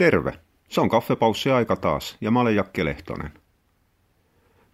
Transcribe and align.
Terve. 0.00 0.32
Se 0.68 0.80
on 0.80 0.88
kaffepaussi 0.88 1.50
aika 1.50 1.76
taas, 1.76 2.16
ja 2.20 2.30
mä 2.30 2.40
olen 2.40 2.56
Jakke 2.56 2.84
Lehtonen. 2.84 3.32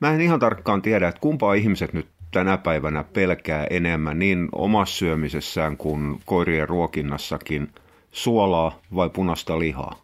Mä 0.00 0.10
en 0.10 0.21
ihan 0.21 0.41
tarkkaan 0.41 0.83
tiedä, 0.83 1.08
että 1.08 1.21
kumpaa 1.21 1.54
ihmiset 1.54 1.92
nyt 1.92 2.08
tänä 2.30 2.56
päivänä 2.58 3.04
pelkää 3.04 3.66
enemmän 3.70 4.18
niin 4.18 4.48
omassa 4.52 4.96
syömisessään 4.96 5.76
kuin 5.76 6.20
koirien 6.26 6.68
ruokinnassakin, 6.68 7.72
suolaa 8.12 8.78
vai 8.94 9.10
punaista 9.10 9.58
lihaa. 9.58 10.02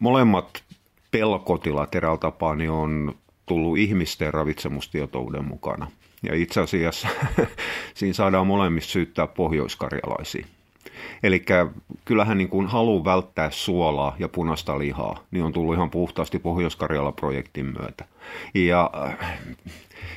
Molemmat 0.00 0.62
pelkotilat 1.10 1.94
eräältä 1.94 2.20
tapaa 2.20 2.54
niin 2.56 2.70
on 2.70 3.14
tullut 3.46 3.78
ihmisten 3.78 4.34
ravitsemustietouden 4.34 5.44
mukana. 5.44 5.90
Ja 6.22 6.34
itse 6.34 6.60
asiassa 6.60 7.08
siinä 7.94 8.14
saadaan 8.14 8.46
molemmista 8.46 8.92
syyttää 8.92 9.26
pohjoiskarjalaisia. 9.26 10.46
Eli 11.22 11.44
kyllähän 12.04 12.38
niin 12.38 12.48
kuin 12.48 12.66
halu 12.66 13.04
välttää 13.04 13.50
suolaa 13.50 14.16
ja 14.18 14.28
punaista 14.28 14.78
lihaa, 14.78 15.20
niin 15.30 15.44
on 15.44 15.52
tullut 15.52 15.74
ihan 15.74 15.90
puhtaasti 15.90 16.38
Pohjois-Karjala-projektin 16.38 17.66
myötä. 17.66 18.04
Ja 18.54 18.90
äh, 19.06 19.40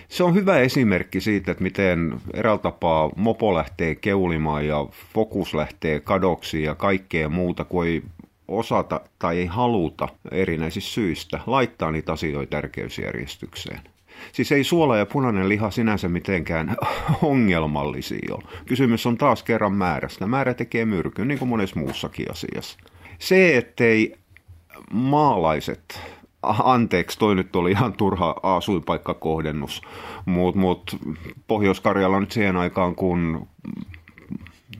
se 0.07 0.23
on 0.23 0.35
hyvä 0.35 0.59
esimerkki 0.59 1.21
siitä, 1.21 1.51
että 1.51 1.63
miten 1.63 2.21
eräällä 2.33 2.61
tapaa 2.61 3.09
mopo 3.15 3.53
lähtee 3.53 3.95
keulimaan 3.95 4.67
ja 4.67 4.85
fokus 5.13 5.53
lähtee 5.53 5.99
kadoksiin 5.99 6.63
ja 6.63 6.75
kaikkea 6.75 7.29
muuta, 7.29 7.63
kun 7.63 7.85
ei 7.85 8.03
osata 8.47 9.01
tai 9.19 9.37
ei 9.37 9.45
haluta 9.45 10.09
erinäisistä 10.31 10.91
syistä 10.91 11.39
laittaa 11.47 11.91
niitä 11.91 12.11
asioita 12.11 12.49
tärkeysjärjestykseen. 12.49 13.79
Siis 14.31 14.51
ei 14.51 14.63
suola 14.63 14.97
ja 14.97 15.05
punainen 15.05 15.49
liha 15.49 15.71
sinänsä 15.71 16.09
mitenkään 16.09 16.75
ongelmallisia 17.21 18.35
ole. 18.35 18.43
Kysymys 18.65 19.05
on 19.05 19.17
taas 19.17 19.43
kerran 19.43 19.73
määrästä. 19.73 20.27
Määrä 20.27 20.53
tekee 20.53 20.85
myrkyn, 20.85 21.27
niin 21.27 21.39
kuin 21.39 21.49
monessa 21.49 21.79
muussakin 21.79 22.31
asiassa. 22.31 22.77
Se, 23.19 23.57
ettei 23.57 24.15
maalaiset 24.93 26.01
anteeksi, 26.43 27.19
toi 27.19 27.35
nyt 27.35 27.55
oli 27.55 27.71
ihan 27.71 27.93
turha 27.93 28.35
asuinpaikkakohdennus, 28.43 29.81
mutta 30.25 30.59
mut 30.59 30.97
Pohjois-Karjala 31.47 32.19
nyt 32.19 32.31
siihen 32.31 32.57
aikaan, 32.57 32.95
kun 32.95 33.47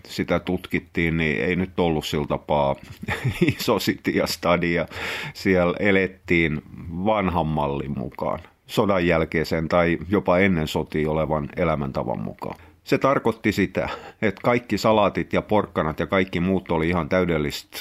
sitä 0.06 0.40
tutkittiin, 0.40 1.18
niin 1.18 1.44
ei 1.44 1.56
nyt 1.56 1.80
ollut 1.80 2.06
sillä 2.06 2.28
tapaa 2.28 2.76
iso 3.58 3.78
stadia. 4.26 4.86
Siellä 5.34 5.74
elettiin 5.80 6.62
vanhan 7.06 7.48
mallin 7.48 8.00
mukaan 8.00 8.40
sodan 8.68 9.08
jälkeisen 9.08 9.68
tai 9.68 9.98
jopa 10.10 10.38
ennen 10.38 10.68
sotia 10.68 11.12
olevan 11.12 11.50
elämäntavan 11.56 12.20
mukaan. 12.20 12.60
Se 12.84 12.98
tarkoitti 12.98 13.52
sitä, 13.52 13.90
että 14.22 14.42
kaikki 14.44 14.78
salatit 14.78 15.34
ja 15.34 15.42
porkkanat 15.42 16.00
ja 16.00 16.08
kaikki 16.08 16.40
muut 16.40 16.72
oli 16.72 16.90
ihan 16.90 17.10
täydellistä 17.10 17.78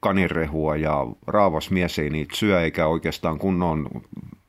kanirehua 0.00 0.76
ja 0.76 1.06
raavas 1.26 1.70
mies 1.70 1.98
ei 1.98 2.10
niitä 2.10 2.36
syö 2.36 2.62
eikä 2.62 2.86
oikeastaan 2.86 3.38
kunnon 3.38 3.88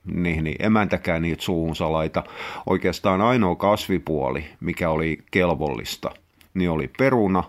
niin, 0.06 0.44
niin 0.44 0.56
emäntäkään 0.60 1.22
niitä 1.22 1.44
suuhun 1.44 1.76
salaita. 1.76 2.24
Oikeastaan 2.66 3.22
ainoa 3.22 3.56
kasvipuoli, 3.56 4.46
mikä 4.60 4.90
oli 4.90 5.18
kelvollista, 5.32 6.12
niin 6.54 6.70
oli 6.70 6.90
peruna, 6.98 7.44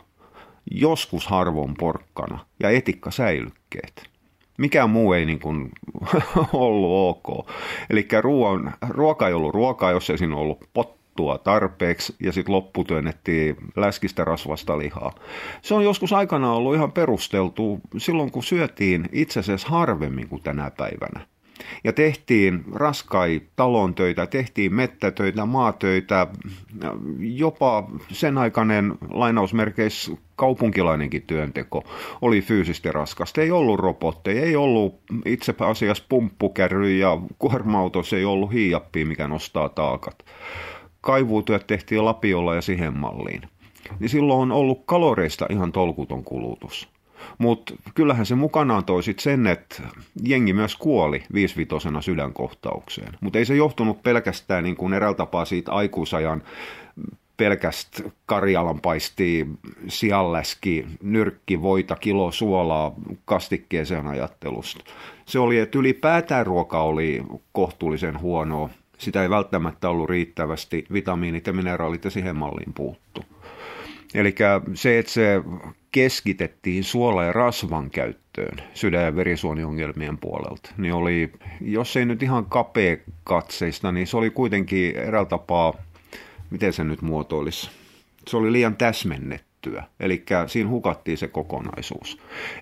joskus 0.70 1.26
harvoin 1.26 1.74
porkkana 1.78 2.38
ja 2.60 2.70
etikkasäilykkeet 2.70 4.11
mikään 4.58 4.90
muu 4.90 5.12
ei 5.12 5.26
niin 5.26 5.40
kuin 5.40 5.70
ollut 6.52 7.18
ok. 7.26 7.46
Eli 7.90 8.08
ruoka 8.88 9.28
ei 9.28 9.34
ollut 9.34 9.54
ruokaa, 9.54 9.90
jos 9.90 10.10
ei 10.10 10.18
siinä 10.18 10.36
ollut 10.36 10.64
pottua 10.74 11.38
tarpeeksi, 11.38 12.14
ja 12.20 12.32
sitten 12.32 12.54
loppu 12.54 12.84
työnnettiin 12.84 13.56
läskistä 13.76 14.24
rasvasta 14.24 14.78
lihaa. 14.78 15.14
Se 15.62 15.74
on 15.74 15.84
joskus 15.84 16.12
aikana 16.12 16.52
ollut 16.52 16.74
ihan 16.74 16.92
perusteltu 16.92 17.80
silloin, 17.96 18.30
kun 18.30 18.42
syötiin 18.42 19.08
itse 19.12 19.40
asiassa 19.40 19.68
harvemmin 19.68 20.28
kuin 20.28 20.42
tänä 20.42 20.70
päivänä 20.70 21.31
ja 21.84 21.92
tehtiin 21.92 22.64
raskai 22.74 23.40
talon 23.56 23.94
töitä, 23.94 24.26
tehtiin 24.26 24.74
mettätöitä, 24.74 25.46
maatöitä, 25.46 26.26
jopa 27.18 27.90
sen 28.12 28.38
aikainen 28.38 28.94
lainausmerkeissä 29.10 30.12
kaupunkilainenkin 30.36 31.22
työnteko 31.22 31.84
oli 32.22 32.40
fyysisesti 32.40 32.92
raskasta. 32.92 33.40
Ei 33.40 33.50
ollut 33.50 33.80
robotteja, 33.80 34.42
ei 34.42 34.56
ollut 34.56 35.00
itse 35.24 35.54
asiassa 35.58 36.04
pumppukärry 36.08 36.90
ja 36.90 37.18
kuorma 37.38 37.80
ei 38.16 38.24
ollut 38.24 38.52
hiiappi, 38.52 39.04
mikä 39.04 39.28
nostaa 39.28 39.68
taakat. 39.68 40.24
Kaivuutyöt 41.00 41.66
tehtiin 41.66 42.04
lapiolla 42.04 42.54
ja 42.54 42.62
siihen 42.62 42.98
malliin. 42.98 43.42
Niin 44.00 44.08
silloin 44.08 44.40
on 44.40 44.52
ollut 44.52 44.82
kaloreista 44.86 45.46
ihan 45.50 45.72
tolkuton 45.72 46.24
kulutus. 46.24 46.88
Mutta 47.38 47.74
kyllähän 47.94 48.26
se 48.26 48.34
mukanaan 48.34 48.84
toi 48.84 49.02
sit 49.02 49.18
sen, 49.18 49.46
että 49.46 49.82
jengi 50.22 50.52
myös 50.52 50.76
kuoli 50.76 51.22
viisivitosena 51.34 52.02
sydänkohtaukseen. 52.02 53.12
Mutta 53.20 53.38
ei 53.38 53.44
se 53.44 53.54
johtunut 53.54 54.02
pelkästään 54.02 54.64
niin 54.64 54.76
kuin 54.76 54.92
eräältä 54.92 55.16
tapaa 55.16 55.44
siitä 55.44 55.72
aikuisajan 55.72 56.42
pelkästä 57.36 58.02
Karjalan 58.26 58.80
paistii, 58.80 59.46
sialläski, 59.88 60.86
nyrkki, 61.02 61.62
voita, 61.62 61.96
kilo 61.96 62.32
suolaa 62.32 62.94
kastikkeeseen 63.24 64.06
ajattelusta. 64.06 64.84
Se 65.26 65.38
oli, 65.38 65.58
että 65.58 65.78
ylipäätään 65.78 66.46
ruoka 66.46 66.82
oli 66.82 67.22
kohtuullisen 67.52 68.20
huonoa. 68.20 68.70
Sitä 68.98 69.22
ei 69.22 69.30
välttämättä 69.30 69.88
ollut 69.88 70.10
riittävästi, 70.10 70.86
vitamiinit 70.92 71.46
ja 71.46 71.52
mineraalit 71.52 72.04
ja 72.04 72.10
siihen 72.10 72.36
malliin 72.36 72.72
puuttu. 72.72 73.24
Eli 74.14 74.34
se, 74.74 74.98
että 74.98 75.12
se 75.12 75.42
keskitettiin 75.92 76.84
suola- 76.84 77.24
ja 77.24 77.32
rasvan 77.32 77.90
käyttöön 77.90 78.58
sydän- 78.74 79.04
ja 79.04 79.16
verisuoniongelmien 79.16 80.18
puolelta, 80.18 80.70
niin 80.78 80.94
oli, 80.94 81.32
jos 81.60 81.96
ei 81.96 82.06
nyt 82.06 82.22
ihan 82.22 82.46
kapea 82.46 82.96
katseista, 83.24 83.92
niin 83.92 84.06
se 84.06 84.16
oli 84.16 84.30
kuitenkin 84.30 84.96
eräällä 84.96 85.28
tapaa, 85.28 85.74
miten 86.50 86.72
se 86.72 86.84
nyt 86.84 87.02
muotoilisi, 87.02 87.70
se 88.26 88.36
oli 88.36 88.52
liian 88.52 88.76
täsmennetty 88.76 89.51
tehtyä. 89.62 89.84
Eli 90.00 90.24
siinä 90.46 90.70
hukattiin 90.70 91.18
se 91.18 91.28
kokonaisuus. 91.28 92.18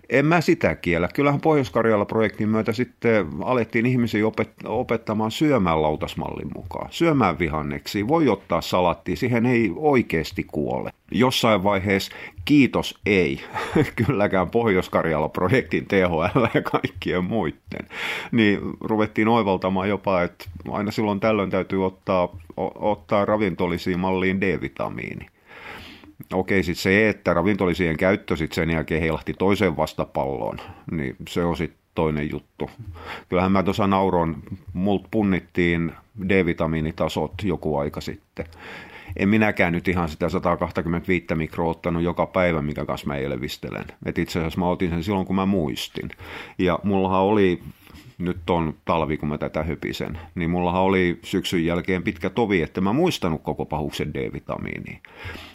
En 0.08 0.26
mä 0.26 0.40
sitä 0.40 0.74
kiellä. 0.74 1.08
Kyllähän 1.14 1.40
Pohjois-Karjala-projektin 1.40 2.48
myötä 2.48 2.72
sitten 2.72 3.26
alettiin 3.44 3.86
ihmisiä 3.86 4.24
opet- 4.24 4.68
opettamaan 4.68 5.30
syömään 5.30 5.82
lautasmallin 5.82 6.50
mukaan. 6.54 6.88
Syömään 6.90 7.38
vihanneksi. 7.38 8.08
Voi 8.08 8.28
ottaa 8.28 8.60
salattia, 8.60 9.16
siihen 9.16 9.46
ei 9.46 9.72
oikeasti 9.76 10.44
kuole. 10.44 10.90
Jossain 11.12 11.64
vaiheessa 11.64 12.12
kiitos 12.44 12.98
ei, 13.06 13.40
kylläkään 14.06 14.50
Pohjois-Karjala-projektin 14.50 15.86
THL 15.86 16.46
ja 16.54 16.62
kaikkien 16.62 17.24
muiden. 17.24 17.88
Niin 18.32 18.60
ruvettiin 18.80 19.28
oivaltamaan 19.28 19.88
jopa, 19.88 20.22
että 20.22 20.44
aina 20.70 20.90
silloin 20.90 21.20
tällöin 21.20 21.50
täytyy 21.50 21.86
ottaa, 21.86 22.36
ottaa 22.74 23.24
ravintolisiin 23.24 24.00
malliin 24.00 24.40
D-vitamiini 24.40 25.26
okei, 26.32 26.62
sitten 26.62 26.82
se, 26.82 27.08
että 27.08 27.34
ravintolisien 27.34 27.96
käyttö 27.96 28.36
sitten 28.36 28.54
sen 28.54 28.70
jälkeen 28.70 29.00
heilahti 29.00 29.34
toiseen 29.34 29.76
vastapalloon, 29.76 30.58
niin 30.90 31.16
se 31.28 31.44
on 31.44 31.56
sitten 31.56 31.80
toinen 31.94 32.30
juttu. 32.30 32.70
Kyllähän 33.28 33.52
mä 33.52 33.62
tuossa 33.62 33.86
nauron, 33.86 34.42
mult 34.72 35.06
punnittiin 35.10 35.92
D-vitamiinitasot 36.28 37.34
joku 37.42 37.76
aika 37.76 38.00
sitten. 38.00 38.46
En 39.16 39.28
minäkään 39.28 39.72
nyt 39.72 39.88
ihan 39.88 40.08
sitä 40.08 40.28
125 40.28 41.26
mikroa 41.34 41.70
ottanut 41.70 42.02
joka 42.02 42.26
päivä, 42.26 42.62
mikä 42.62 42.84
kanssa 42.84 43.06
mä 43.06 43.16
elvistelen. 43.16 43.84
Et 44.06 44.18
itse 44.18 44.38
asiassa 44.38 44.60
mä 44.60 44.68
otin 44.68 44.90
sen 44.90 45.04
silloin, 45.04 45.26
kun 45.26 45.36
mä 45.36 45.46
muistin. 45.46 46.10
Ja 46.58 46.78
mullahan 46.82 47.20
oli 47.20 47.62
nyt 48.20 48.50
on 48.50 48.74
talvi, 48.84 49.16
kun 49.16 49.28
mä 49.28 49.38
tätä 49.38 49.62
höpisen, 49.62 50.18
niin 50.34 50.50
mullahan 50.50 50.82
oli 50.82 51.18
syksyn 51.22 51.64
jälkeen 51.64 52.02
pitkä 52.02 52.30
tovi, 52.30 52.62
että 52.62 52.80
mä 52.80 52.92
muistanut 52.92 53.42
koko 53.42 53.64
pahuksen 53.66 54.14
D-vitamiiniä. 54.14 54.98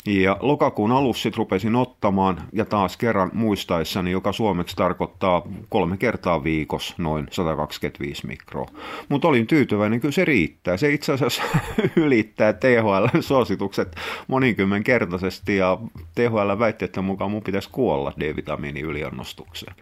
Ja 0.05 0.37
lokakuun 0.39 0.91
alussa 0.91 1.23
sit 1.23 1.37
rupesin 1.37 1.75
ottamaan, 1.75 2.41
ja 2.53 2.65
taas 2.65 2.97
kerran 2.97 3.31
muistaessani, 3.33 4.11
joka 4.11 4.31
suomeksi 4.31 4.75
tarkoittaa 4.75 5.41
kolme 5.69 5.97
kertaa 5.97 6.43
viikossa 6.43 6.95
noin 6.97 7.27
125 7.31 8.27
mikroa. 8.27 8.67
Mutta 9.09 9.27
olin 9.27 9.47
tyytyväinen, 9.47 9.99
kyllä 9.99 10.11
se 10.11 10.25
riittää. 10.25 10.77
Se 10.77 10.93
itse 10.93 11.13
asiassa 11.13 11.43
ylittää 11.95 12.53
THL-suositukset 12.53 13.95
monikymmenkertaisesti, 14.27 15.57
ja 15.57 15.77
THL 16.15 16.63
että 16.81 17.01
mukaan 17.01 17.31
mun 17.31 17.43
pitäisi 17.43 17.69
kuolla 17.71 18.13
D-vitamiini 18.19 18.81
yliannostukseen. 18.81 19.75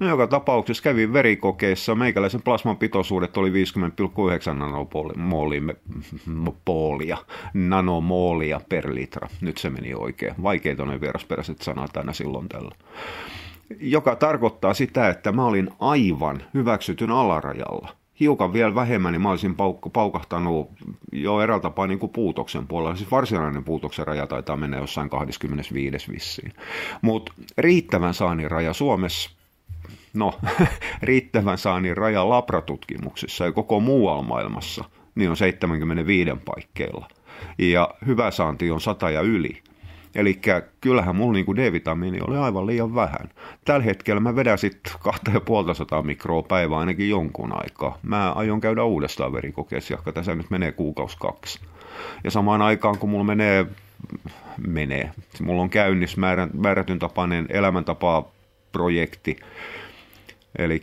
No 0.00 0.08
joka 0.08 0.26
tapauksessa 0.26 0.82
kävin 0.82 1.12
verikokeissa, 1.12 1.94
meikäläisen 2.30 2.42
plasman 2.44 2.76
pitoisuudet 2.76 3.36
oli 3.36 3.50
50,9 3.50 3.54
nanomoolia, 6.26 7.18
nanomoolia 7.54 8.60
per 8.68 8.94
litra. 8.94 9.28
Nyt 9.40 9.58
se 9.58 9.70
meni 9.70 9.94
oikein. 9.94 10.34
Vaikeita 10.42 10.84
ne 10.84 11.00
vierasperäiset 11.00 11.62
sanat 11.62 11.96
aina 11.96 12.12
silloin 12.12 12.48
tällä. 12.48 12.74
Joka 13.80 14.16
tarkoittaa 14.16 14.74
sitä, 14.74 15.08
että 15.08 15.32
mä 15.32 15.44
olin 15.46 15.70
aivan 15.78 16.42
hyväksytyn 16.54 17.10
alarajalla. 17.10 17.88
Hiukan 18.20 18.52
vielä 18.52 18.74
vähemmän, 18.74 19.12
niin 19.12 19.22
mä 19.22 19.30
olisin 19.30 19.52
pauk- 19.52 19.90
paukahtanut 19.92 20.70
jo 21.12 21.40
eräältä 21.40 21.62
tapaa 21.62 21.86
niin 21.86 21.98
kuin 21.98 22.12
puutoksen 22.12 22.66
puolella. 22.66 22.96
Siis 22.96 23.10
varsinainen 23.10 23.64
puutoksen 23.64 24.06
raja 24.06 24.26
taitaa 24.26 24.56
mennä 24.56 24.76
jossain 24.76 25.10
25 25.10 26.12
vissiin. 26.12 26.52
Mutta 27.02 27.32
riittävän 27.58 28.14
saannin 28.14 28.50
raja 28.50 28.72
Suomessa 28.72 29.39
no, 30.14 30.34
riittävän 31.02 31.58
saannin 31.58 31.96
raja 31.96 32.28
labratutkimuksissa 32.28 33.44
ja 33.44 33.52
koko 33.52 33.80
muualla 33.80 34.22
maailmassa, 34.22 34.84
niin 35.14 35.30
on 35.30 35.36
75 35.36 36.30
paikkeilla. 36.44 37.08
Ja 37.58 37.94
hyvä 38.06 38.30
saanti 38.30 38.70
on 38.70 38.80
100 38.80 39.10
ja 39.10 39.20
yli. 39.20 39.62
Eli 40.14 40.40
kyllähän 40.80 41.16
mulla 41.16 41.32
niin 41.32 41.56
D-vitamiini 41.56 42.18
oli 42.26 42.36
aivan 42.36 42.66
liian 42.66 42.94
vähän. 42.94 43.28
Tällä 43.64 43.84
hetkellä 43.84 44.20
mä 44.20 44.36
vedän 44.36 44.58
sitten 44.58 44.92
2500 45.02 46.02
mikroa 46.02 46.42
päivää 46.42 46.78
ainakin 46.78 47.10
jonkun 47.10 47.52
aikaa. 47.62 47.98
Mä 48.02 48.32
aion 48.32 48.60
käydä 48.60 48.84
uudestaan 48.84 49.32
verikokeessa, 49.32 49.94
joka 49.94 50.12
tässä 50.12 50.34
nyt 50.34 50.50
menee 50.50 50.72
kuukausi 50.72 51.16
kaksi. 51.20 51.60
Ja 52.24 52.30
samaan 52.30 52.62
aikaan, 52.62 52.98
kun 52.98 53.10
mulla 53.10 53.24
menee, 53.24 53.66
menee, 54.66 55.10
mulla 55.40 55.62
on 55.62 55.70
käynnissä 55.70 56.20
määrätyn 56.54 56.98
tapainen 56.98 57.46
elämäntapa 57.48 58.24
projekti, 58.72 59.36
Eli 60.58 60.82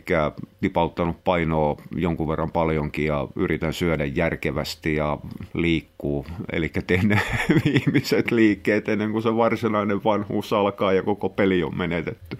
tipauttanut 0.60 1.24
painoa 1.24 1.76
jonkun 1.96 2.28
verran 2.28 2.50
paljonkin 2.50 3.04
ja 3.04 3.28
yritän 3.36 3.72
syödä 3.72 4.04
järkevästi 4.04 4.94
ja 4.94 5.18
liikkuu. 5.54 6.26
Eli 6.52 6.70
teen 6.86 7.08
viimeiset 7.64 8.30
liikkeet 8.30 8.88
ennen 8.88 9.12
kuin 9.12 9.22
se 9.22 9.36
varsinainen 9.36 10.04
vanhuus 10.04 10.52
alkaa 10.52 10.92
ja 10.92 11.02
koko 11.02 11.28
peli 11.28 11.62
on 11.62 11.78
menetetty. 11.78 12.38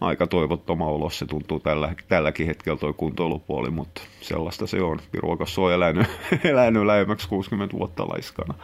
Aika 0.00 0.26
toivottoma 0.26 0.92
ulos 0.92 1.18
se 1.18 1.26
tuntuu 1.26 1.60
tällä, 1.60 1.94
tälläkin 2.08 2.46
hetkellä 2.46 2.78
toi 2.78 2.94
kuntoilupuoli, 2.96 3.70
mutta 3.70 4.02
sellaista 4.20 4.66
se 4.66 4.82
on. 4.82 4.98
Piruokas 5.12 5.58
on 5.58 5.72
elänyt, 5.72 6.06
elänyt 6.44 6.86
lähemmäksi 6.86 7.28
60 7.28 7.76
vuotta 7.78 8.08
laiskana. 8.08 8.54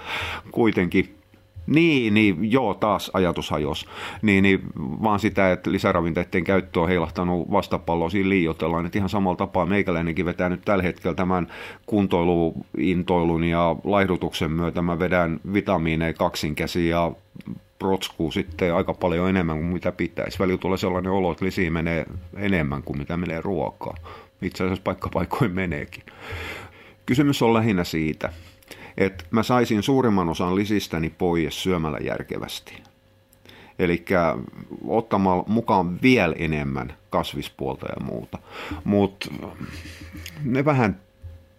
Kuitenkin 0.51 1.24
niin, 1.67 2.15
niin, 2.15 2.53
joo, 2.53 2.75
taas 2.75 3.11
ajatus 3.15 3.51
hajos. 3.51 3.87
Niin, 4.23 4.43
niin, 4.43 4.61
vaan 4.77 5.21
sitä, 5.21 5.53
että 5.53 5.73
lisäravinteiden 5.73 6.45
käyttö 6.45 6.81
on 6.81 6.89
heilahtanut 6.89 7.51
vastapalloa 7.51 8.11
siinä 8.11 8.29
liioitellaan. 8.29 8.87
Että 8.87 8.99
ihan 8.99 9.09
samalla 9.09 9.37
tapaa 9.37 9.67
meikäläinenkin 9.67 10.27
vetää 10.27 10.49
nyt 10.49 10.63
tällä 10.65 10.83
hetkellä 10.83 11.15
tämän 11.15 11.47
kuntoiluintoilun 11.87 13.45
ja 13.45 13.77
laihdutuksen 13.85 14.51
myötä. 14.51 14.83
Mä 14.83 14.99
vedän 14.99 15.41
vitamiineja 15.53 16.13
kaksinkäsi 16.13 16.89
ja 16.89 17.13
protskuu 17.79 18.33
sitten 18.33 18.75
aika 18.75 18.95
paljon 18.95 19.29
enemmän 19.29 19.57
kuin 19.57 19.73
mitä 19.73 19.93
pitäisi. 19.93 20.39
Välillä 20.39 20.59
tulee 20.59 20.79
sellainen 20.79 21.13
olo, 21.13 21.33
että 21.33 21.45
lisiin 21.45 21.73
menee 21.73 22.07
enemmän 22.37 22.83
kuin 22.83 22.99
mitä 22.99 23.17
menee 23.17 23.41
ruokaa. 23.41 23.95
Itse 24.43 24.65
asiassa 24.65 24.83
paikkapaikoin 24.85 25.53
meneekin. 25.55 26.03
Kysymys 27.07 27.43
on 27.43 27.55
lähinnä 27.55 27.85
siitä, 27.85 28.33
että 28.97 29.25
mä 29.31 29.43
saisin 29.43 29.83
suurimman 29.83 30.29
osan 30.29 30.57
lisistäni 30.57 31.11
pois 31.11 31.63
syömällä 31.63 31.99
järkevästi. 31.99 32.83
Eli 33.79 34.05
ottamalla 34.87 35.45
mukaan 35.47 36.03
vielä 36.03 36.35
enemmän 36.39 36.95
kasvispuolta 37.11 37.87
ja 37.87 38.05
muuta. 38.05 38.39
Mutta 38.85 39.31
ne 40.45 40.65
vähän 40.65 41.01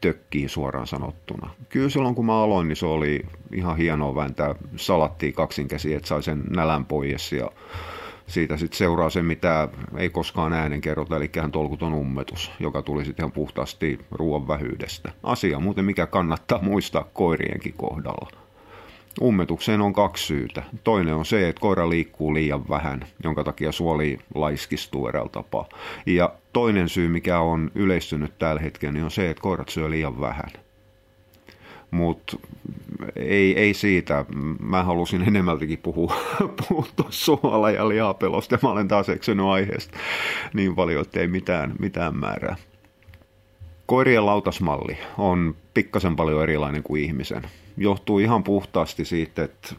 tökkii 0.01 0.49
suoraan 0.49 0.87
sanottuna. 0.87 1.49
Kyllä 1.69 1.89
silloin 1.89 2.15
kun 2.15 2.25
mä 2.25 2.43
aloin, 2.43 2.67
niin 2.67 2.75
se 2.75 2.85
oli 2.85 3.25
ihan 3.53 3.77
hienoa 3.77 4.15
vääntää 4.15 4.55
salattia 4.75 5.31
kaksinkäsiä, 5.31 5.97
että 5.97 6.07
sai 6.07 6.23
sen 6.23 6.43
nälän 6.49 6.85
pois 6.85 7.31
ja 7.31 7.49
siitä 8.27 8.57
sitten 8.57 8.77
seuraa 8.77 9.10
se, 9.10 9.22
mitä 9.22 9.68
ei 9.98 10.10
koskaan 10.10 10.54
äänen 10.54 10.81
kerrota, 10.81 11.18
eli 11.18 11.31
tolkuton 11.51 11.94
ummetus, 11.94 12.51
joka 12.60 12.81
tuli 12.81 13.06
sitten 13.06 13.24
ihan 13.24 13.31
puhtaasti 13.31 14.00
ruoan 14.12 14.48
vähyydestä. 14.48 15.12
Asia 15.24 15.60
muuten, 15.60 15.86
mikä 15.86 16.07
kannattaa 16.07 16.62
muistaa 16.62 17.10
koirienkin 17.13 17.74
kohdalla. 17.74 18.30
Ummetukseen 19.22 19.81
on 19.81 19.94
kaksi 19.94 20.25
syytä. 20.25 20.63
Toinen 20.83 21.16
on 21.16 21.25
se, 21.25 21.50
että 21.50 21.60
koira 21.60 21.89
liikkuu 21.89 22.33
liian 22.33 22.69
vähän, 22.69 23.06
jonka 23.24 23.44
takia 23.44 23.72
suoli 23.72 24.18
laiskistuu 24.36 25.07
eräällä 25.07 25.30
tapaa. 25.30 25.69
Ja 26.06 26.33
toinen 26.54 26.89
syy, 26.89 27.07
mikä 27.07 27.39
on 27.39 27.71
yleistynyt 27.75 28.39
tällä 28.39 28.62
hetkellä, 28.62 28.94
niin 28.94 29.04
on 29.04 29.12
se, 29.12 29.30
että 29.30 29.42
koirat 29.42 29.69
syö 29.69 29.89
liian 29.89 30.21
vähän 30.21 30.64
mutta 31.95 32.38
ei, 33.15 33.59
ei 33.59 33.74
siitä. 33.74 34.25
Mä 34.59 34.83
halusin 34.83 35.21
enemmältikin 35.27 35.80
puhua, 35.80 36.15
puhua 36.39 36.86
suola- 37.09 37.71
ja 37.71 37.89
lihapelosta. 37.89 38.59
Mä 38.63 38.69
olen 38.69 38.88
taas 38.88 39.09
eksynyt 39.09 39.45
aiheesta 39.45 39.97
niin 40.53 40.75
paljon, 40.75 41.01
että 41.01 41.19
ei 41.19 41.27
mitään, 41.27 41.75
mitään 41.80 42.15
määrää. 42.15 42.56
Koirien 43.86 44.25
lautasmalli 44.25 44.97
on 45.18 45.56
pikkasen 45.74 46.15
paljon 46.15 46.44
erilainen 46.44 46.83
kuin 46.83 47.03
ihmisen. 47.03 47.42
Johtuu 47.77 48.19
ihan 48.19 48.44
puhtaasti 48.44 49.06
siitä, 49.06 49.44
että 49.44 49.75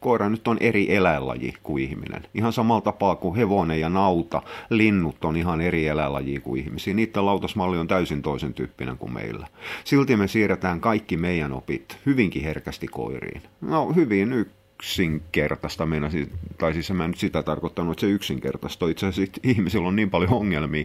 koira 0.00 0.28
nyt 0.28 0.48
on 0.48 0.56
eri 0.60 0.94
eläinlaji 0.94 1.54
kuin 1.62 1.84
ihminen. 1.84 2.22
Ihan 2.34 2.52
samalla 2.52 2.80
tapaa 2.80 3.16
kuin 3.16 3.36
hevonen 3.36 3.80
ja 3.80 3.88
nauta, 3.88 4.42
linnut 4.70 5.24
on 5.24 5.36
ihan 5.36 5.60
eri 5.60 5.86
eläinlaji 5.86 6.40
kuin 6.40 6.62
ihmisiä. 6.62 6.94
Niiden 6.94 7.26
lautasmalli 7.26 7.78
on 7.78 7.88
täysin 7.88 8.22
toisen 8.22 8.54
tyyppinen 8.54 8.98
kuin 8.98 9.12
meillä. 9.12 9.46
Silti 9.84 10.16
me 10.16 10.28
siirretään 10.28 10.80
kaikki 10.80 11.16
meidän 11.16 11.52
opit 11.52 11.98
hyvinkin 12.06 12.42
herkästi 12.42 12.86
koiriin. 12.86 13.42
No 13.60 13.92
hyvin 13.92 14.32
yksi 14.74 15.02
yksinkertaista, 15.02 15.86
meinasin, 15.86 16.32
tai 16.58 16.72
siis 16.72 16.90
mä 16.90 17.08
nyt 17.08 17.18
sitä 17.18 17.42
tarkoittanut, 17.42 17.92
että 17.92 18.00
se 18.00 18.06
yksinkertaista. 18.06 18.88
Itse 18.88 19.06
asiassa 19.06 19.40
ihmisillä 19.42 19.88
on 19.88 19.96
niin 19.96 20.10
paljon 20.10 20.32
ongelmia 20.32 20.84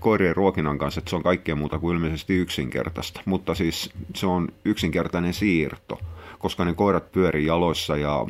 koirien 0.00 0.36
ruokinnan 0.36 0.78
kanssa, 0.78 0.98
että 0.98 1.10
se 1.10 1.16
on 1.16 1.22
kaikkea 1.22 1.56
muuta 1.56 1.78
kuin 1.78 1.94
ilmeisesti 1.94 2.34
yksinkertaista. 2.34 3.20
Mutta 3.24 3.54
siis 3.54 3.90
se 4.14 4.26
on 4.26 4.48
yksinkertainen 4.64 5.34
siirto, 5.34 6.00
koska 6.38 6.64
ne 6.64 6.74
koirat 6.74 7.12
pyörii 7.12 7.46
jaloissa 7.46 7.96
ja 7.96 8.26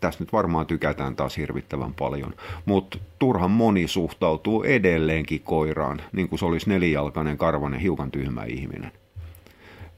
tässä 0.00 0.20
nyt 0.24 0.32
varmaan 0.32 0.66
tykätään 0.66 1.16
taas 1.16 1.36
hirvittävän 1.36 1.94
paljon, 1.94 2.34
mutta 2.64 2.98
turhan 3.18 3.50
moni 3.50 3.88
suhtautuu 3.88 4.62
edelleenkin 4.62 5.40
koiraan, 5.40 6.00
niin 6.12 6.28
kuin 6.28 6.38
se 6.38 6.44
olisi 6.44 6.68
nelijalkainen, 6.68 7.38
karvanen, 7.38 7.80
hiukan 7.80 8.10
tyhmä 8.10 8.44
ihminen. 8.44 8.92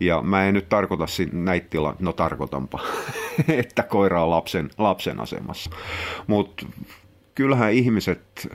Ja 0.00 0.22
mä 0.22 0.44
en 0.44 0.54
nyt 0.54 0.68
tarkoita 0.68 1.04
näitä 1.32 1.66
tila, 1.70 1.96
no 1.98 2.12
tarkoitanpa, 2.12 2.80
että 3.48 3.82
koira 3.82 4.22
on 4.22 4.30
lapsen, 4.30 4.70
lapsen 4.78 5.20
asemassa. 5.20 5.70
Mutta 6.26 6.66
kyllähän 7.34 7.72
ihmiset 7.72 8.48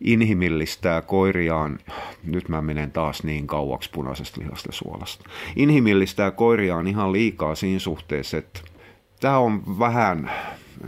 inhimillistää 0.00 1.02
koiriaan, 1.02 1.78
nyt 2.24 2.48
mä 2.48 2.62
menen 2.62 2.90
taas 2.90 3.22
niin 3.22 3.46
kauaksi 3.46 3.90
punaisesta 3.90 4.40
lihasta 4.40 4.72
suolasta, 4.72 5.30
inhimillistää 5.56 6.30
koiriaan 6.30 6.86
ihan 6.86 7.12
liikaa 7.12 7.54
siinä 7.54 7.78
suhteessa, 7.78 8.36
että 8.36 8.60
tämä 9.20 9.38
on 9.38 9.78
vähän, 9.78 10.30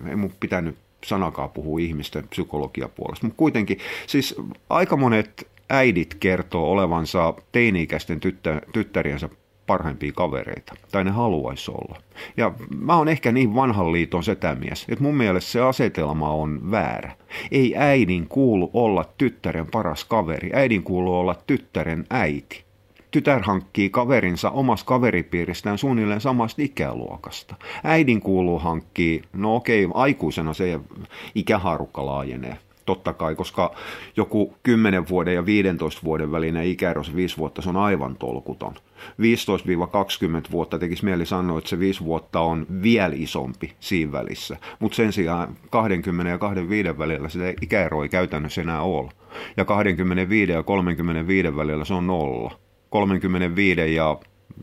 ei 0.09 0.17
mun 0.17 0.33
pitänyt 0.41 0.77
sanakaan 1.05 1.51
puhua 1.51 1.81
ihmisten 1.81 2.29
psykologiapuolesta, 2.29 3.27
mutta 3.27 3.39
kuitenkin, 3.39 3.79
siis 4.07 4.35
aika 4.71 4.97
monet 4.97 5.49
äidit 5.71 6.15
kertoo 6.15 6.71
olevansa 6.71 7.35
teini-ikäisten 7.53 8.21
tyttö, 8.21 8.61
tyttäriensä 8.73 9.29
parhaimpia 9.67 10.13
kavereita, 10.13 10.75
tai 10.93 11.05
ne 11.05 11.11
haluaisi 11.11 11.71
olla. 11.71 11.99
Ja 12.37 12.53
mä 12.79 12.97
oon 12.97 13.09
ehkä 13.09 13.33
niin 13.33 13.55
vanhan 13.55 13.93
liiton 13.93 14.23
setämies, 14.23 14.87
että 14.89 15.05
mun 15.05 15.17
mielestä 15.17 15.51
se 15.51 15.61
asetelma 15.61 16.31
on 16.31 16.71
väärä. 16.71 17.13
Ei 17.51 17.75
äidin 17.77 18.29
kuulu 18.29 18.71
olla 18.75 19.05
tyttären 19.19 19.67
paras 19.67 20.05
kaveri, 20.05 20.51
äidin 20.53 20.83
kuuluu 20.83 21.19
olla 21.19 21.37
tyttären 21.47 22.07
äiti. 22.11 22.65
Tytär 23.11 23.43
hankkii 23.43 23.91
kaverinsa 23.91 24.51
omasta 24.51 24.87
kaveripiiristään 24.87 25.79
suunnilleen 25.79 26.21
samasta 26.21 26.63
ikäluokasta. 26.63 27.55
Äidin 27.85 28.21
kuuluu 28.21 28.59
hankkia, 28.59 29.23
no 29.33 29.57
okei, 29.57 29.89
aikuisena 29.95 30.55
se 30.55 30.81
ikähaarukka 31.35 32.07
laajenee, 32.07 32.57
totta 32.89 33.13
kai, 33.13 33.35
koska 33.35 33.75
joku 34.17 34.55
10 34.63 35.09
vuoden 35.09 35.35
ja 35.35 35.47
15 35.47 36.01
vuoden 36.05 36.33
välinen 36.33 36.65
ikäero, 36.65 37.05
se 37.05 37.17
5 37.17 37.37
vuotta, 37.37 37.63
se 37.63 37.69
on 37.69 37.77
aivan 37.77 38.17
tolkuton. 38.17 38.75
15-20 38.75 40.51
vuotta 40.51 40.79
tekisi 40.79 41.05
mieli 41.05 41.27
sanoa, 41.27 41.59
että 41.59 41.71
se 41.71 41.79
5 41.79 42.05
vuotta 42.05 42.41
on 42.41 42.67
vielä 42.83 43.15
isompi 43.17 43.73
siinä 43.81 44.13
välissä. 44.13 44.57
Mutta 44.79 44.97
sen 44.97 45.13
sijaan 45.13 45.57
20 45.71 46.31
ja 46.31 46.39
25 46.39 46.99
välillä 46.99 47.29
sitä 47.29 47.55
ikäero 47.63 48.03
ei 48.03 48.09
käytännössä 48.09 48.61
enää 48.61 48.83
ole. 48.83 49.11
Ja 49.57 49.65
25 49.65 50.53
ja 50.53 50.63
35 50.63 51.57
välillä 51.57 51.85
se 51.85 51.95
on 51.95 52.07
nolla. 52.07 52.59
35 52.91 53.95
ja 53.95 54.19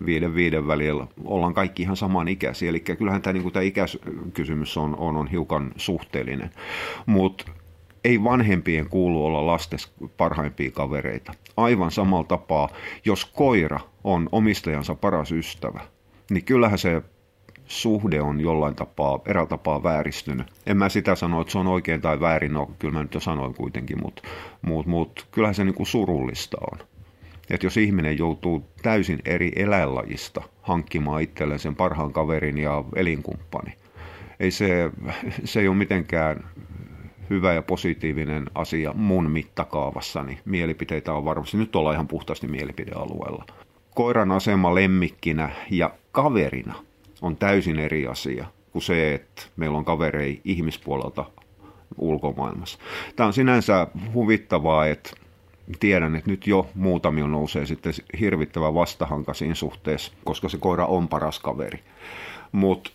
viiden 0.06 0.36
viiden 0.36 0.68
välillä 0.68 1.08
ollaan 1.26 1.54
kaikki 1.54 1.84
ihan 1.84 1.96
saman 1.96 2.28
ikäisiä. 2.28 2.70
Eli 2.70 2.80
kyllähän 2.80 3.22
tämä, 3.22 3.34
niin 3.34 3.52
tämä 3.52 3.64
ikäkysymys 3.64 4.78
on, 4.78 4.96
on, 4.96 5.18
on 5.18 5.28
hiukan 5.28 5.72
suhteellinen. 5.78 6.50
Mutta 7.06 7.46
ei 8.06 8.24
vanhempien 8.24 8.90
kuulu 8.90 9.26
olla 9.26 9.48
lastes 9.48 9.92
parhaimpia 10.18 10.72
kavereita. 10.72 11.34
Aivan 11.58 11.92
samalla 11.92 12.24
tapaa, 12.24 12.70
jos 13.06 13.26
koira 13.26 13.80
on 14.04 14.30
omistajansa 14.32 14.96
paras 14.96 15.32
ystävä, 15.32 15.80
niin 16.32 16.46
kyllähän 16.46 16.78
se 16.78 17.02
suhde 17.66 18.22
on 18.22 18.42
jollain 18.42 18.76
tapaa, 18.76 19.20
eräällä 19.26 19.50
tapaa 19.50 19.84
vääristynyt. 19.84 20.48
En 20.66 20.78
mä 20.78 20.90
sitä 20.90 21.16
sano, 21.16 21.42
että 21.42 21.52
se 21.52 21.58
on 21.58 21.68
oikein 21.68 22.02
tai 22.02 22.20
väärin, 22.20 22.54
no 22.54 22.72
kyllä 22.80 22.94
mä 22.94 23.04
nyt 23.04 23.14
jo 23.14 23.20
sanoin 23.20 23.54
kuitenkin, 23.54 24.02
mutta 24.04 24.22
mut, 24.62 24.86
mut, 24.86 25.28
kyllähän 25.32 25.56
se 25.56 25.64
niinku 25.64 25.86
surullista 25.86 26.58
on. 26.72 26.80
Että 27.50 27.66
jos 27.66 27.78
ihminen 27.78 28.18
joutuu 28.18 28.70
täysin 28.82 29.20
eri 29.26 29.52
eläinlajista 29.56 30.42
hankkimaan 30.62 31.22
itselleen 31.22 31.60
sen 31.60 31.76
parhaan 31.76 32.14
kaverin 32.14 32.58
ja 32.58 32.84
elinkumppani, 32.96 33.74
ei 34.40 34.52
se, 34.52 34.92
se 35.44 35.60
ei 35.60 35.68
ole 35.68 35.78
mitenkään 35.78 36.44
hyvä 37.30 37.54
ja 37.54 37.62
positiivinen 37.62 38.46
asia 38.56 38.94
mun 38.94 39.32
mittakaavassani. 39.32 40.40
Mielipiteitä 40.46 41.14
on 41.14 41.26
varmasti, 41.26 41.58
nyt 41.58 41.76
ollaan 41.76 41.94
ihan 41.94 42.08
puhtaasti 42.08 42.48
mielipidealueella. 42.48 43.46
Koiran 43.96 44.32
asema 44.32 44.76
lemmikkinä 44.76 45.50
ja 45.72 45.90
kaverina 46.12 46.74
on 47.22 47.38
täysin 47.38 47.80
eri 47.80 48.08
asia 48.08 48.46
kuin 48.72 48.84
se, 48.84 49.14
että 49.14 49.42
meillä 49.56 49.78
on 49.78 49.86
kaverei 49.86 50.42
ihmispuolelta 50.44 51.26
ulkomaailmassa. 51.98 52.80
Tämä 53.16 53.28
on 53.28 53.34
sinänsä 53.34 53.88
huvittavaa, 54.14 54.88
että 54.88 55.12
tiedän, 55.80 56.16
että 56.16 56.30
nyt 56.30 56.48
jo 56.48 56.68
muutamia 56.76 57.28
nousee 57.28 57.66
sitten 57.66 57.94
hirvittävä 58.20 58.74
vastahanka 58.74 59.34
siinä 59.34 59.56
suhteessa, 59.56 60.12
koska 60.24 60.50
se 60.50 60.58
koira 60.58 60.86
on 60.86 61.08
paras 61.08 61.40
kaveri. 61.40 61.80
Mutta 62.52 62.90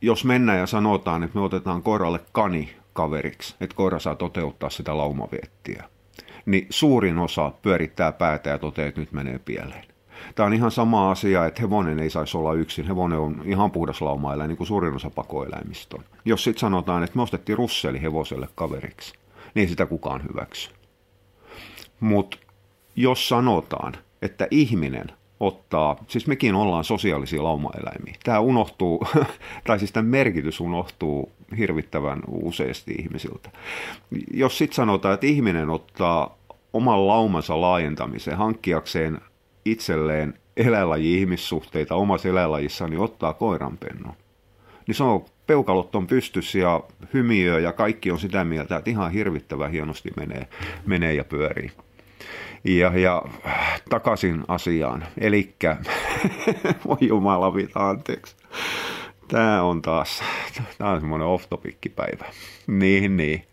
jos 0.00 0.24
mennään 0.24 0.58
ja 0.58 0.66
sanotaan, 0.66 1.22
että 1.22 1.38
me 1.38 1.44
otetaan 1.44 1.82
koiralle 1.82 2.20
kani 2.32 2.76
kaveriksi, 2.94 3.56
että 3.60 3.76
koira 3.76 3.98
saa 3.98 4.14
toteuttaa 4.14 4.70
sitä 4.70 4.96
laumaviettiä, 4.96 5.84
niin 6.46 6.66
suurin 6.70 7.18
osa 7.18 7.52
pyörittää 7.62 8.12
päätä 8.12 8.50
ja 8.50 8.58
toteaa, 8.58 8.88
että 8.88 9.00
nyt 9.00 9.12
menee 9.12 9.38
pieleen. 9.38 9.84
Tämä 10.34 10.46
on 10.46 10.54
ihan 10.54 10.70
sama 10.70 11.10
asia, 11.10 11.46
että 11.46 11.62
hevonen 11.62 11.98
ei 11.98 12.10
saisi 12.10 12.36
olla 12.36 12.54
yksin. 12.54 12.86
Hevonen 12.86 13.18
on 13.18 13.42
ihan 13.44 13.70
puhdas 13.70 14.02
laumaeläin, 14.02 14.48
niin 14.48 14.56
kuin 14.56 14.66
suurin 14.66 14.94
osa 14.94 15.10
pakoeläimistä 15.10 15.96
on. 15.96 16.04
Jos 16.24 16.44
sitten 16.44 16.60
sanotaan, 16.60 17.04
että 17.04 17.16
me 17.16 17.22
ostettiin 17.22 17.58
russeli 17.58 18.02
hevoselle 18.02 18.48
kaveriksi, 18.54 19.14
niin 19.54 19.68
sitä 19.68 19.86
kukaan 19.86 20.22
hyväksy. 20.22 20.70
Mutta 22.00 22.36
jos 22.96 23.28
sanotaan, 23.28 23.92
että 24.22 24.48
ihminen 24.50 25.06
ottaa, 25.46 25.96
siis 26.08 26.26
mekin 26.26 26.54
ollaan 26.54 26.84
sosiaalisia 26.84 27.44
laumaeläimiä. 27.44 28.14
Tämä 28.24 28.40
unohtuu, 28.40 29.06
tai 29.66 29.78
siis 29.78 29.92
tämän 29.92 30.10
merkitys 30.10 30.60
unohtuu 30.60 31.32
hirvittävän 31.58 32.20
useasti 32.28 32.94
ihmisiltä. 32.98 33.50
Jos 34.34 34.58
sitten 34.58 34.76
sanotaan, 34.76 35.14
että 35.14 35.26
ihminen 35.26 35.70
ottaa 35.70 36.38
oman 36.72 37.06
laumansa 37.06 37.60
laajentamiseen, 37.60 38.36
hankkiakseen 38.36 39.20
itselleen 39.64 40.34
eläinlaji-ihmissuhteita 40.56 41.94
omassa 41.94 42.28
eläinlajissaan, 42.28 42.90
niin 42.90 43.00
ottaa 43.00 43.32
koiranpennon. 43.32 44.14
Niin 44.86 44.94
se 44.94 45.04
on, 45.04 45.24
peukalot 45.46 45.94
on 45.94 46.06
pystyssä 46.06 46.58
ja 46.58 46.82
hymiö 47.14 47.60
ja 47.60 47.72
kaikki 47.72 48.10
on 48.10 48.18
sitä 48.18 48.44
mieltä, 48.44 48.76
että 48.76 48.90
ihan 48.90 49.12
hirvittävän 49.12 49.70
hienosti 49.70 50.10
menee, 50.16 50.48
menee 50.86 51.14
ja 51.14 51.24
pyörii. 51.24 51.70
Ja, 52.64 52.98
ja 52.98 53.22
takaisin 53.90 54.44
asiaan. 54.48 55.06
Eli, 55.18 55.54
voi 56.88 56.96
jumala 57.00 57.54
vita, 57.54 57.88
anteeksi. 57.88 58.36
Tämä 59.28 59.62
on 59.62 59.82
taas, 59.82 60.22
tämä 60.78 60.90
on 60.90 61.00
semmoinen 61.00 61.28
off 61.28 61.44
päivä. 61.96 62.24
Niin, 62.66 63.16
niin. 63.16 63.44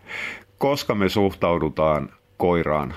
Koska 0.58 0.96
me 0.96 1.10
suhtaudutaan 1.10 2.10
koiraan, 2.38 2.94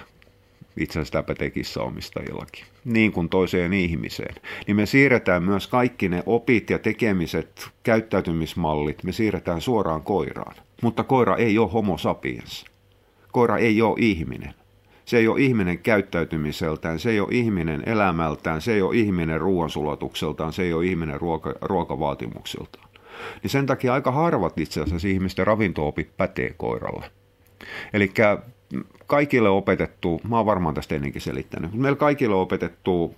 itse 0.77 0.99
asiassa 0.99 1.13
tämä 1.13 1.23
pätee 1.23 1.53
omistajillakin, 1.83 2.65
niin 2.85 3.13
kuin 3.13 3.29
toiseen 3.29 3.73
ihmiseen, 3.73 4.35
niin 4.67 4.77
me 4.77 4.87
siirretään 4.87 5.43
myös 5.43 5.67
kaikki 5.67 6.09
ne 6.09 6.23
opit 6.27 6.71
ja 6.71 6.79
tekemiset, 6.79 7.69
käyttäytymismallit, 7.83 9.05
me 9.05 9.13
siirretään 9.13 9.61
suoraan 9.61 10.03
koiraan. 10.03 10.57
Mutta 10.83 11.05
koira 11.05 11.37
ei 11.37 11.59
ole 11.59 11.71
homo 11.73 11.99
sapiens. 11.99 12.65
Koira 13.33 13.59
ei 13.59 13.83
ole 13.83 13.97
ihminen. 13.99 14.55
Se 15.05 15.19
ei 15.19 15.29
ole 15.29 15.41
ihminen 15.41 15.79
käyttäytymiseltään, 15.79 16.99
se 16.99 17.11
ei 17.11 17.21
ole 17.21 17.29
ihminen 17.31 17.83
elämältään, 17.87 18.61
se 18.61 18.75
ei 18.75 18.83
ole 18.83 18.97
ihminen 18.97 19.41
ruoansulatukseltaan, 19.41 20.53
se 20.53 20.63
ei 20.63 20.73
ole 20.73 20.87
ihminen 20.87 21.21
ruoka, 21.21 21.55
ruokavaatimuksiltaan. 21.61 22.89
Niin 23.43 23.51
sen 23.51 23.67
takia 23.67 23.95
aika 23.95 24.11
harvat 24.11 24.59
itse 24.59 24.81
asiassa 24.81 25.09
ihmisten 25.09 25.47
ravintoopit 25.47 26.17
pätee 26.17 26.55
koiralle. 26.57 27.11
Eli 27.93 28.13
kaikille 29.07 29.49
opetettu, 29.49 30.21
mä 30.29 30.37
oon 30.37 30.47
varmaan 30.47 30.75
tästä 30.75 30.95
ennenkin 30.95 31.23
selittänyt, 31.23 31.71
mutta 31.71 31.83
meillä 31.83 31.97
kaikille 31.97 32.35
opetettu 32.35 33.15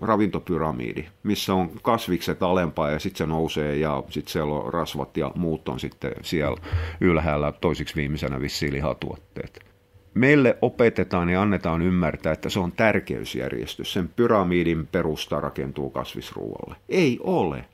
ravintopyramiidi, 0.00 1.04
missä 1.22 1.54
on 1.54 1.70
kasvikset 1.82 2.42
alempaa 2.42 2.90
ja 2.90 2.98
sitten 2.98 3.18
se 3.18 3.26
nousee 3.26 3.76
ja 3.76 4.02
sitten 4.10 4.32
siellä 4.32 4.54
on 4.54 4.74
rasvat 4.74 5.16
ja 5.16 5.32
muut 5.34 5.68
on 5.68 5.80
sitten 5.80 6.12
siellä 6.22 6.56
ylhäällä 7.00 7.52
toisiksi 7.52 7.96
viimeisenä 7.96 8.40
vissiin 8.40 8.72
lihatuotteet 8.72 9.73
meille 10.14 10.58
opetetaan 10.62 11.28
ja 11.28 11.42
annetaan 11.42 11.82
ymmärtää, 11.82 12.32
että 12.32 12.48
se 12.48 12.60
on 12.60 12.72
tärkeysjärjestys. 12.72 13.92
Sen 13.92 14.08
pyramidin 14.08 14.86
perusta 14.86 15.40
rakentuu 15.40 15.90
kasvisruualle. 15.90 16.76
Ei 16.88 17.18
ole. 17.22 17.64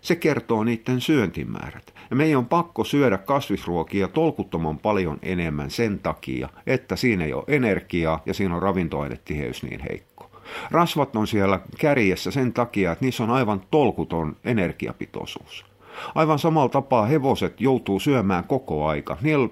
Se 0.00 0.16
kertoo 0.16 0.64
niiden 0.64 1.00
syöntimäärät. 1.00 1.94
Ja 2.10 2.16
meidän 2.16 2.38
on 2.38 2.46
pakko 2.46 2.84
syödä 2.84 3.18
kasvisruokia 3.18 4.08
tolkuttoman 4.08 4.78
paljon 4.78 5.18
enemmän 5.22 5.70
sen 5.70 5.98
takia, 5.98 6.48
että 6.66 6.96
siinä 6.96 7.24
ei 7.24 7.32
ole 7.32 7.44
energiaa 7.48 8.22
ja 8.26 8.34
siinä 8.34 8.56
on 8.56 8.62
ravintoainetiheys 8.62 9.62
niin 9.62 9.80
heikko. 9.80 10.30
Rasvat 10.70 11.16
on 11.16 11.26
siellä 11.26 11.60
kärjessä 11.78 12.30
sen 12.30 12.52
takia, 12.52 12.92
että 12.92 13.04
niissä 13.04 13.24
on 13.24 13.30
aivan 13.30 13.62
tolkuton 13.70 14.36
energiapitoisuus. 14.44 15.73
Aivan 16.14 16.38
samalla 16.38 16.68
tapaa 16.68 17.06
hevoset 17.06 17.60
joutuu 17.60 18.00
syömään 18.00 18.44
koko 18.44 18.86
aika. 18.86 19.16
Niillä, 19.22 19.48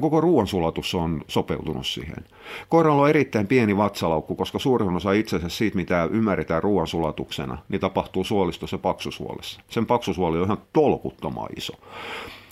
koko 0.00 0.20
ruoansulatus 0.20 0.94
on 0.94 1.20
sopeutunut 1.28 1.86
siihen. 1.86 2.24
Koiralla 2.68 3.02
on 3.02 3.10
erittäin 3.10 3.46
pieni 3.46 3.76
vatsalaukku, 3.76 4.34
koska 4.36 4.58
suurin 4.58 4.96
osa 4.96 5.12
itse 5.12 5.36
asiassa 5.36 5.58
siitä, 5.58 5.76
mitä 5.76 6.08
ymmärretään 6.10 6.62
ruoansulatuksena, 6.62 7.58
niin 7.68 7.80
tapahtuu 7.80 8.24
suolistossa 8.24 8.74
ja 8.74 8.78
paksusuolessa. 8.78 9.60
Sen 9.68 9.86
paksusuoli 9.86 10.38
on 10.38 10.44
ihan 10.44 10.58
tolkuttoman 10.72 11.48
iso. 11.56 11.72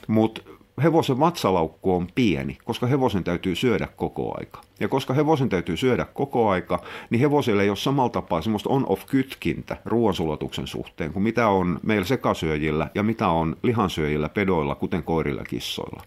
Mutta 0.09 0.43
hevosen 0.83 1.21
vatsalaukku 1.21 1.95
on 1.95 2.09
pieni, 2.15 2.59
koska 2.65 2.87
hevosen 2.87 3.25
täytyy 3.25 3.57
syödä 3.57 3.89
koko 3.97 4.35
aika. 4.39 4.61
Ja 4.81 4.89
koska 4.89 5.15
hevosen 5.15 5.49
täytyy 5.49 5.77
syödä 5.77 6.05
koko 6.05 6.49
aika, 6.49 6.83
niin 7.11 7.21
hevosille 7.21 7.63
ei 7.63 7.69
ole 7.69 7.77
samalla 7.77 8.09
tapaa 8.11 8.43
semmoista 8.43 8.71
on-off-kytkintä 8.71 9.77
ruoansulatuksen 9.85 10.67
suhteen 10.67 11.13
kuin 11.13 11.23
mitä 11.23 11.49
on 11.49 11.81
meillä 11.83 12.07
sekasyöjillä 12.07 12.91
ja 12.95 13.03
mitä 13.03 13.29
on 13.29 13.57
lihansyöjillä, 13.63 14.29
pedoilla, 14.29 14.75
kuten 14.75 15.03
koirilla 15.03 15.43
kissoilla. 15.43 16.03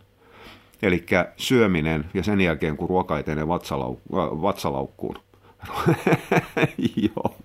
Eli 0.81 1.05
syöminen 1.37 2.05
ja 2.13 2.23
sen 2.23 2.41
jälkeen 2.41 2.77
kun 2.77 2.89
ruoka 2.89 3.19
etenee 3.19 3.43
vatsalauk- 3.43 4.17
äh, 4.17 4.41
vatsalaukkuun, 4.41 5.15
Joo. 7.03 7.35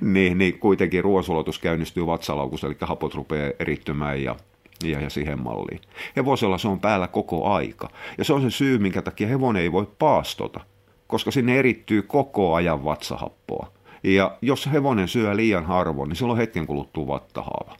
Niin, 0.00 0.38
niin 0.38 0.58
kuitenkin 0.58 1.04
ruoansulatus 1.04 1.58
käynnistyy 1.58 2.06
vatsalaukussa, 2.06 2.66
eli 2.66 2.76
hapot 2.80 3.14
rupeaa 3.14 3.52
erittymään 3.58 4.22
ja 4.22 4.36
ja, 4.84 5.00
ja 5.00 5.10
siihen 5.10 5.42
malliin. 5.42 5.80
Hevosella 6.16 6.58
se 6.58 6.68
on 6.68 6.80
päällä 6.80 7.08
koko 7.08 7.50
aika. 7.50 7.88
Ja 8.18 8.24
se 8.24 8.32
on 8.32 8.42
se 8.42 8.50
syy, 8.50 8.78
minkä 8.78 9.02
takia 9.02 9.28
hevonen 9.28 9.62
ei 9.62 9.72
voi 9.72 9.88
paastota, 9.98 10.60
koska 11.06 11.30
sinne 11.30 11.58
erittyy 11.58 12.02
koko 12.02 12.54
ajan 12.54 12.84
vatsahappoa. 12.84 13.72
Ja 14.02 14.36
jos 14.42 14.68
hevonen 14.72 15.08
syö 15.08 15.36
liian 15.36 15.64
harvoin, 15.64 16.08
niin 16.08 16.16
silloin 16.16 16.38
hetken 16.38 16.66
kuluttuu 16.66 17.06
vattahaava. 17.06 17.76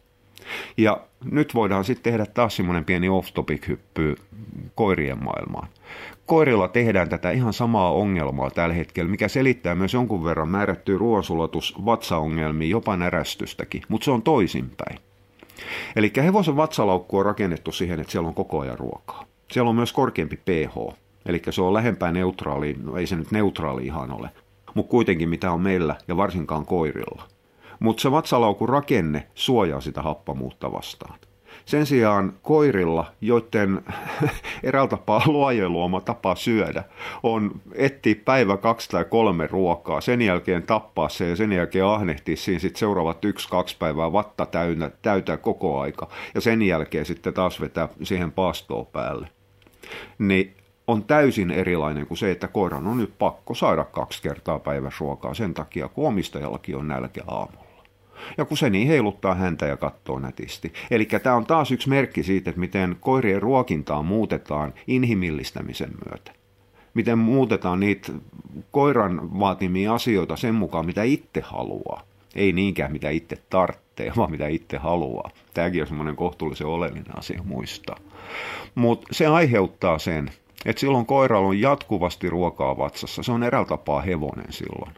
Ja 0.76 1.00
nyt 1.25 1.55
voidaan 1.55 1.85
sitten 1.85 2.12
tehdä 2.12 2.26
taas 2.26 2.57
semmoinen 2.57 2.85
pieni 2.85 3.09
off-topic-hyppy 3.09 4.17
koirien 4.75 5.25
maailmaan. 5.25 5.69
Koirilla 6.26 6.69
tehdään 6.69 7.09
tätä 7.09 7.31
ihan 7.31 7.52
samaa 7.52 7.93
ongelmaa 7.93 8.50
tällä 8.50 8.75
hetkellä, 8.75 9.11
mikä 9.11 9.28
selittää 9.28 9.75
myös 9.75 9.95
jonkun 9.95 10.25
verran 10.25 10.49
määrättyä 10.49 10.99
ruoansulatus 10.99 11.75
vatsaongelmia, 11.85 12.69
jopa 12.69 12.97
närästystäkin, 12.97 13.83
mutta 13.88 14.05
se 14.05 14.11
on 14.11 14.23
toisinpäin. 14.23 14.99
Eli 15.97 16.12
hevosen 16.17 16.57
vatsalaukku 16.57 17.19
on 17.19 17.27
rakennettu 17.27 17.73
siihen, 17.73 18.00
että 18.00 18.12
siellä 18.12 18.29
on 18.29 18.35
koko 18.35 18.61
ajan 18.61 18.79
ruokaa. 18.79 19.25
Siellä 19.53 19.69
on 19.69 19.77
myös 19.77 19.93
korkeampi 19.93 20.37
pH, 20.37 20.97
eli 21.27 21.43
se 21.50 21.62
on 21.62 21.75
lähempää 21.75 22.12
neutraali, 22.12 22.77
no 22.83 22.97
ei 22.97 23.07
se 23.07 23.17
nyt 23.17 23.31
neutraali 23.31 23.87
ihan 23.87 24.12
ole, 24.12 24.31
mutta 24.75 24.91
kuitenkin 24.91 25.29
mitä 25.29 25.53
on 25.53 25.61
meillä 25.61 25.97
ja 26.09 26.17
varsinkaan 26.17 26.67
koirilla. 26.67 27.23
Mutta 27.81 28.00
se 28.00 28.11
vatsalaukun 28.11 28.69
rakenne 28.69 29.27
suojaa 29.35 29.81
sitä 29.81 30.03
happamuutta 30.03 30.73
vastaan. 30.73 31.19
Sen 31.68 31.87
sijaan 31.87 32.32
koirilla, 32.42 33.12
joiden 33.20 33.82
eräältä 34.62 34.90
tapaa 34.90 35.22
luojen 35.26 35.72
luoma 35.72 36.00
tapa 36.00 36.34
syödä, 36.34 36.84
on 37.22 37.60
etsiä 37.75 38.14
päivä 38.25 38.56
kaksi 38.56 38.88
tai 38.90 39.04
kolme 39.04 39.46
ruokaa, 39.46 40.00
sen 40.00 40.22
jälkeen 40.22 40.62
tappaa 40.62 41.08
se 41.08 41.28
ja 41.28 41.37
sen 41.37 41.52
jälkeen 41.52 41.84
ahnehtia 41.84 42.37
siinä 42.37 42.60
sitten 42.60 42.78
seuraavat 42.78 43.25
yksi, 43.25 43.48
kaksi 43.48 43.76
päivää 43.78 44.12
vatta 44.12 44.46
täynnä, 44.46 44.90
täytää 45.02 45.37
koko 45.37 45.80
aika 45.80 46.08
ja 46.34 46.40
sen 46.40 46.62
jälkeen 46.62 47.06
sitten 47.06 47.34
taas 47.34 47.60
vetää 47.60 47.88
siihen 48.02 48.32
paastoon 48.32 48.87
päälle. 48.87 49.28
Niin 50.18 50.54
on 50.87 51.04
täysin 51.04 51.50
erilainen 51.50 52.06
kuin 52.06 52.18
se, 52.18 52.30
että 52.30 52.48
koiran 52.48 52.87
on 52.87 52.98
nyt 52.98 53.18
pakko 53.18 53.54
saada 53.54 53.84
kaksi 53.84 54.22
kertaa 54.22 54.58
päivässä 54.58 54.98
ruokaa 55.00 55.34
sen 55.34 55.54
takia, 55.54 55.88
kun 55.88 56.08
omistajallakin 56.08 56.76
on 56.76 56.88
nälkä 56.88 57.20
aamulla. 57.26 57.67
Ja 58.38 58.44
kun 58.44 58.56
se 58.56 58.70
niin 58.70 58.88
heiluttaa 58.88 59.34
häntä 59.34 59.66
ja 59.66 59.76
katsoo 59.76 60.18
nätisti. 60.18 60.72
Eli 60.90 61.04
tämä 61.04 61.37
on 61.37 61.46
taas 61.46 61.72
yksi 61.72 61.88
merkki 61.88 62.22
siitä, 62.22 62.50
että 62.50 62.60
miten 62.60 62.96
koirien 63.00 63.42
ruokintaa 63.42 64.02
muutetaan 64.02 64.75
inhimillistämisen 64.87 65.90
myötä. 66.06 66.32
Miten 66.94 67.18
muutetaan 67.18 67.80
niitä 67.80 68.12
koiran 68.70 69.38
vaatimia 69.38 69.94
asioita 69.94 70.37
sen 70.37 70.54
mukaan, 70.54 70.87
mitä 70.87 71.02
itse 71.02 71.40
haluaa. 71.40 72.02
Ei 72.34 72.52
niinkään 72.52 72.92
mitä 72.92 73.10
itse 73.10 73.37
tarvitsee, 73.50 74.12
vaan 74.16 74.30
mitä 74.30 74.48
itse 74.48 74.76
haluaa. 74.76 75.30
Tämäkin 75.54 75.82
on 75.82 75.88
semmoinen 75.88 76.16
kohtuullisen 76.16 76.66
oleellinen 76.66 77.18
asia 77.18 77.42
muistaa. 77.44 77.96
Mutta 78.75 79.06
se 79.10 79.26
aiheuttaa 79.26 79.98
sen, 79.98 80.30
että 80.66 80.80
silloin 80.80 81.06
koiralla 81.06 81.48
on 81.48 81.60
jatkuvasti 81.60 82.30
ruokaa 82.30 82.76
vatsassa. 82.78 83.22
Se 83.22 83.32
on 83.32 83.42
eräältä 83.42 83.68
tapaa 83.68 84.00
hevonen 84.00 84.52
silloin. 84.52 84.94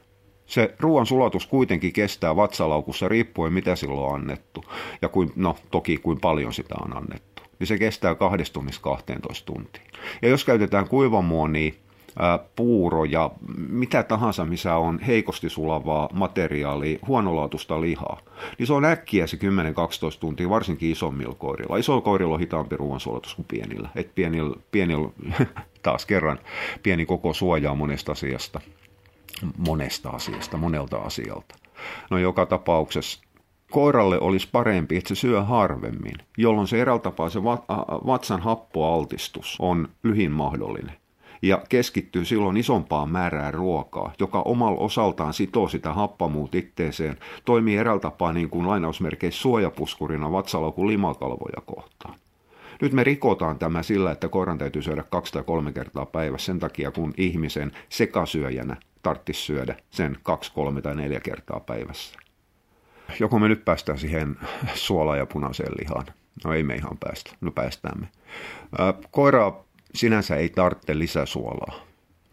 Se 0.51 0.75
ruoan 0.81 1.07
sulatus 1.07 1.47
kuitenkin 1.47 1.93
kestää 1.93 2.37
vatsalaukussa 2.37 3.09
riippuen 3.09 3.53
mitä 3.53 3.77
silloin 3.77 4.13
on 4.13 4.15
annettu. 4.15 4.65
Ja 5.03 5.09
kuin, 5.09 5.33
no 5.37 5.57
toki 5.71 5.97
kuin 5.97 6.21
paljon 6.21 6.53
sitä 6.53 6.75
on 6.85 6.97
annettu. 6.97 7.43
Niin 7.59 7.67
se 7.67 7.79
kestää 7.79 8.15
kahdesta 8.15 8.55
tunnista 8.55 8.83
12 8.83 9.47
tuntia. 9.47 9.83
Ja 10.23 10.29
jos 10.29 10.45
käytetään 10.45 10.89
kuivamuonia, 10.89 11.73
puuro 12.57 13.05
ja 13.05 13.31
mitä 13.69 14.03
tahansa, 14.03 14.45
missä 14.45 14.77
on 14.77 14.99
heikosti 14.99 15.49
sulavaa 15.49 16.09
materiaalia, 16.13 16.99
huonolaatusta 17.07 17.81
lihaa, 17.81 18.21
niin 18.59 18.67
se 18.67 18.73
on 18.73 18.85
äkkiä 18.85 19.27
se 19.27 19.37
10-12 19.37 19.41
tuntia, 20.21 20.49
varsinkin 20.49 20.93
isommilla 20.93 21.35
koirilla. 21.35 21.77
Isoilla 21.77 22.03
koirilla 22.03 22.35
on 22.35 22.41
hitaampi 22.41 22.77
ruoansulatus 22.77 23.35
kuin 23.35 23.47
pienillä. 23.49 23.89
Et 23.95 24.15
pienillä, 24.15 24.57
pienillä, 24.73 25.09
taas 25.83 26.07
kerran, 26.07 26.39
pieni 26.83 27.07
koko 27.07 27.35
suojaa 27.35 27.75
monesta 27.75 28.13
asiasta, 28.13 28.61
monesta 29.59 30.11
asiasta, 30.11 30.57
monelta 30.57 30.99
asialta. 30.99 31.55
No 32.11 32.19
joka 32.19 32.47
tapauksessa 32.47 33.21
koiralle 33.71 34.21
olisi 34.21 34.49
parempi, 34.53 34.97
että 34.97 35.09
se 35.09 35.15
syö 35.15 35.43
harvemmin, 35.43 36.15
jolloin 36.39 36.67
se 36.67 36.81
eräältä 36.81 37.03
tapaa 37.03 37.31
se 37.31 37.43
vatsan 38.07 38.41
happoaltistus 38.41 39.57
on 39.59 39.89
lyhin 40.03 40.31
mahdollinen 40.31 41.01
ja 41.43 41.63
keskittyy 41.69 42.25
silloin 42.25 42.57
isompaan 42.57 43.11
määrään 43.11 43.55
ruokaa, 43.55 44.13
joka 44.19 44.43
omalla 44.43 44.81
osaltaan 44.81 45.35
sitoo 45.35 45.69
sitä 45.69 45.93
happamuut 45.93 46.55
itteeseen, 46.55 47.17
toimii 47.45 47.77
eräältä 47.77 48.03
tapaa 48.03 48.33
niin 48.33 48.51
kuin 48.51 48.69
lainausmerkeissä 48.69 49.41
suojapuskurina 49.41 50.33
vatsalaukun 50.33 50.87
limakalvoja 50.87 51.63
kohtaan. 51.67 52.15
Nyt 52.81 52.93
me 52.93 53.05
rikotaan 53.05 53.59
tämä 53.59 53.83
sillä, 53.83 54.11
että 54.11 54.29
koiran 54.29 54.59
täytyy 54.59 54.83
syödä 54.83 55.03
kaksi 55.03 55.33
tai 55.33 55.43
kolme 55.43 55.73
kertaa 55.73 56.07
päivässä 56.07 56.47
sen 56.47 56.59
takia, 56.59 56.91
kun 56.91 57.15
ihmisen 57.17 57.73
sekasyöjänä 57.89 58.77
tarttisi 59.03 59.41
syödä 59.43 59.77
sen 59.91 60.19
kaksi, 60.23 60.53
kolme 60.53 60.83
tai 60.83 60.97
neljä 60.97 61.21
kertaa 61.21 61.61
päivässä. 61.61 62.19
Joko 63.21 63.39
me 63.39 63.49
nyt 63.49 63.65
päästään 63.65 63.99
siihen 63.99 64.37
suolaan 64.75 65.19
ja 65.19 65.27
punaiseen 65.27 65.73
lihaan? 65.81 66.07
No 66.45 66.53
ei 66.53 66.63
me 66.63 66.75
ihan 66.75 66.99
päästä. 66.99 67.31
No 67.41 67.51
päästään 67.51 68.01
me. 68.01 68.09
Koira 69.11 69.53
sinänsä 69.95 70.37
ei 70.37 70.49
tarvitse 70.49 70.99
lisäsuolaa. 70.99 71.75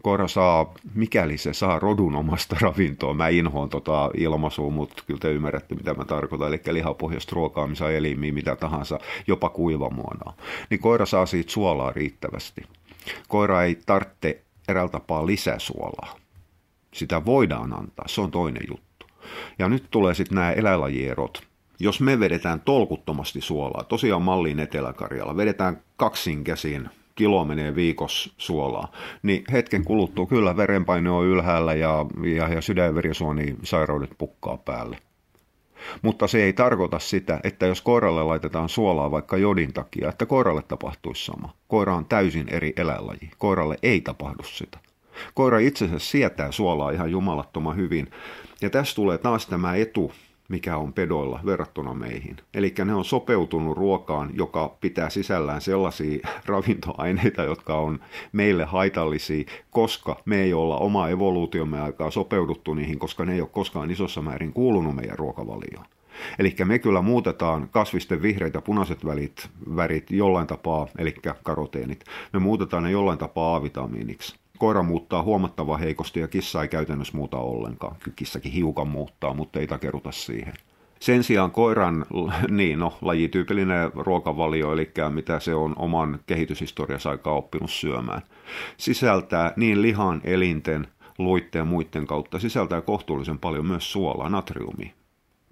Koira 0.02 0.28
saa, 0.28 0.74
mikäli 0.94 1.38
se 1.38 1.52
saa 1.52 1.78
rodunomasta 1.78 2.56
ravintoa, 2.62 3.14
mä 3.14 3.28
inhoon 3.28 3.68
tota 3.68 4.10
ilmaisua, 4.16 4.70
mutta 4.70 5.02
kyllä 5.06 5.20
te 5.20 5.32
ymmärrätte, 5.32 5.74
mitä 5.74 5.94
mä 5.94 6.04
tarkoitan, 6.04 6.48
eli 6.48 6.60
lihapohjaista 6.70 7.34
ruokaa, 7.34 7.66
missä 7.66 7.90
elimiä, 7.90 8.32
mitä 8.32 8.56
tahansa, 8.56 8.98
jopa 9.26 9.48
kuivamuonaa, 9.48 10.36
niin 10.70 10.80
koira 10.80 11.06
saa 11.06 11.26
siitä 11.26 11.52
suolaa 11.52 11.92
riittävästi. 11.92 12.62
Koira 13.28 13.62
ei 13.62 13.78
tarvitse 13.86 14.42
eräältä 14.68 14.92
tapaa 14.92 15.26
lisäsuolaa. 15.26 16.16
Sitä 16.92 17.24
voidaan 17.24 17.72
antaa, 17.72 18.08
se 18.08 18.20
on 18.20 18.30
toinen 18.30 18.62
juttu. 18.68 19.06
Ja 19.58 19.68
nyt 19.68 19.84
tulee 19.90 20.14
sitten 20.14 20.34
nämä 20.34 20.52
eläinlajierot. 20.52 21.42
Jos 21.80 22.00
me 22.00 22.20
vedetään 22.20 22.60
tolkuttomasti 22.60 23.40
suolaa, 23.40 23.84
tosiaan 23.84 24.22
malliin 24.22 24.60
Etelä-Karjala, 24.60 25.36
vedetään 25.36 25.82
kaksin 25.96 26.44
käsin 26.44 26.88
kilo 27.14 27.44
menee 27.44 27.74
viikossa 27.74 28.30
suolaa, 28.38 28.92
niin 29.22 29.44
hetken 29.52 29.84
kuluttua 29.84 30.26
kyllä 30.26 30.56
verenpaine 30.56 31.10
on 31.10 31.24
ylhäällä 31.24 31.74
ja, 31.74 32.06
ja, 32.36 32.48
ja 32.48 32.60
sairaudet 33.62 34.10
pukkaa 34.18 34.56
päälle. 34.56 34.98
Mutta 36.02 36.26
se 36.26 36.42
ei 36.42 36.52
tarkoita 36.52 36.98
sitä, 36.98 37.40
että 37.44 37.66
jos 37.66 37.82
koiralle 37.82 38.22
laitetaan 38.22 38.68
suolaa 38.68 39.10
vaikka 39.10 39.36
jodin 39.36 39.72
takia, 39.72 40.08
että 40.08 40.26
koiralle 40.26 40.62
tapahtuisi 40.62 41.24
sama. 41.24 41.54
Koira 41.68 41.96
on 41.96 42.06
täysin 42.06 42.48
eri 42.48 42.72
eläinlaji. 42.76 43.30
Koiralle 43.38 43.76
ei 43.82 44.00
tapahdu 44.00 44.42
sitä. 44.42 44.78
Koira 45.34 45.58
itse 45.58 45.84
asiassa 45.84 46.10
sietää 46.10 46.52
suolaa 46.52 46.90
ihan 46.90 47.10
jumalattoman 47.10 47.76
hyvin. 47.76 48.10
Ja 48.62 48.70
tässä 48.70 48.94
tulee 48.94 49.18
taas 49.18 49.46
tämä 49.46 49.74
etu, 49.74 50.12
mikä 50.48 50.76
on 50.76 50.92
pedoilla 50.92 51.40
verrattuna 51.46 51.94
meihin. 51.94 52.36
Eli 52.54 52.74
ne 52.84 52.94
on 52.94 53.04
sopeutunut 53.04 53.76
ruokaan, 53.76 54.30
joka 54.34 54.76
pitää 54.80 55.10
sisällään 55.10 55.60
sellaisia 55.60 56.28
ravintoaineita, 56.46 57.42
jotka 57.42 57.78
on 57.78 58.00
meille 58.32 58.64
haitallisia, 58.64 59.44
koska 59.70 60.20
me 60.24 60.42
ei 60.42 60.54
olla 60.54 60.78
oma 60.78 61.08
evoluutiomme 61.08 61.80
aikaa 61.80 62.10
sopeuduttu 62.10 62.74
niihin, 62.74 62.98
koska 62.98 63.24
ne 63.24 63.34
ei 63.34 63.40
ole 63.40 63.48
koskaan 63.52 63.90
isossa 63.90 64.22
määrin 64.22 64.52
kuulunut 64.52 64.94
meidän 64.94 65.18
ruokavalioon. 65.18 65.86
Eli 66.38 66.54
me 66.64 66.78
kyllä 66.78 67.02
muutetaan 67.02 67.68
kasvisten 67.70 68.22
vihreitä 68.22 68.60
punaiset 68.62 69.04
välit, 69.04 69.48
värit 69.76 70.10
jollain 70.10 70.46
tapaa, 70.46 70.86
eli 70.98 71.14
karoteenit, 71.42 72.04
me 72.32 72.38
muutetaan 72.38 72.82
ne 72.82 72.90
jollain 72.90 73.18
tapaa 73.18 73.56
A-vitamiiniksi 73.56 74.36
koira 74.58 74.82
muuttaa 74.82 75.22
huomattavan 75.22 75.80
heikosti 75.80 76.20
ja 76.20 76.28
kissa 76.28 76.62
ei 76.62 76.68
käytännössä 76.68 77.16
muuta 77.16 77.36
ollenkaan. 77.36 77.96
Kissakin 78.16 78.52
hiukan 78.52 78.88
muuttaa, 78.88 79.34
mutta 79.34 79.60
ei 79.60 79.66
takeruta 79.66 80.12
siihen. 80.12 80.54
Sen 81.00 81.22
sijaan 81.24 81.50
koiran 81.50 82.06
niin, 82.48 82.78
no, 82.78 82.98
lajityypillinen 83.00 83.90
ruokavalio, 83.94 84.72
eli 84.72 84.90
mitä 85.10 85.40
se 85.40 85.54
on 85.54 85.72
oman 85.76 86.20
kehityshistoriansa 86.26 87.10
aikaa 87.10 87.34
oppinut 87.34 87.70
syömään, 87.70 88.22
sisältää 88.76 89.52
niin 89.56 89.82
lihan, 89.82 90.20
elinten, 90.24 90.88
luitteen 91.18 91.60
ja 91.60 91.64
muiden 91.64 92.06
kautta, 92.06 92.38
sisältää 92.38 92.80
kohtuullisen 92.80 93.38
paljon 93.38 93.66
myös 93.66 93.92
suolaa, 93.92 94.28
natriumia 94.28 94.92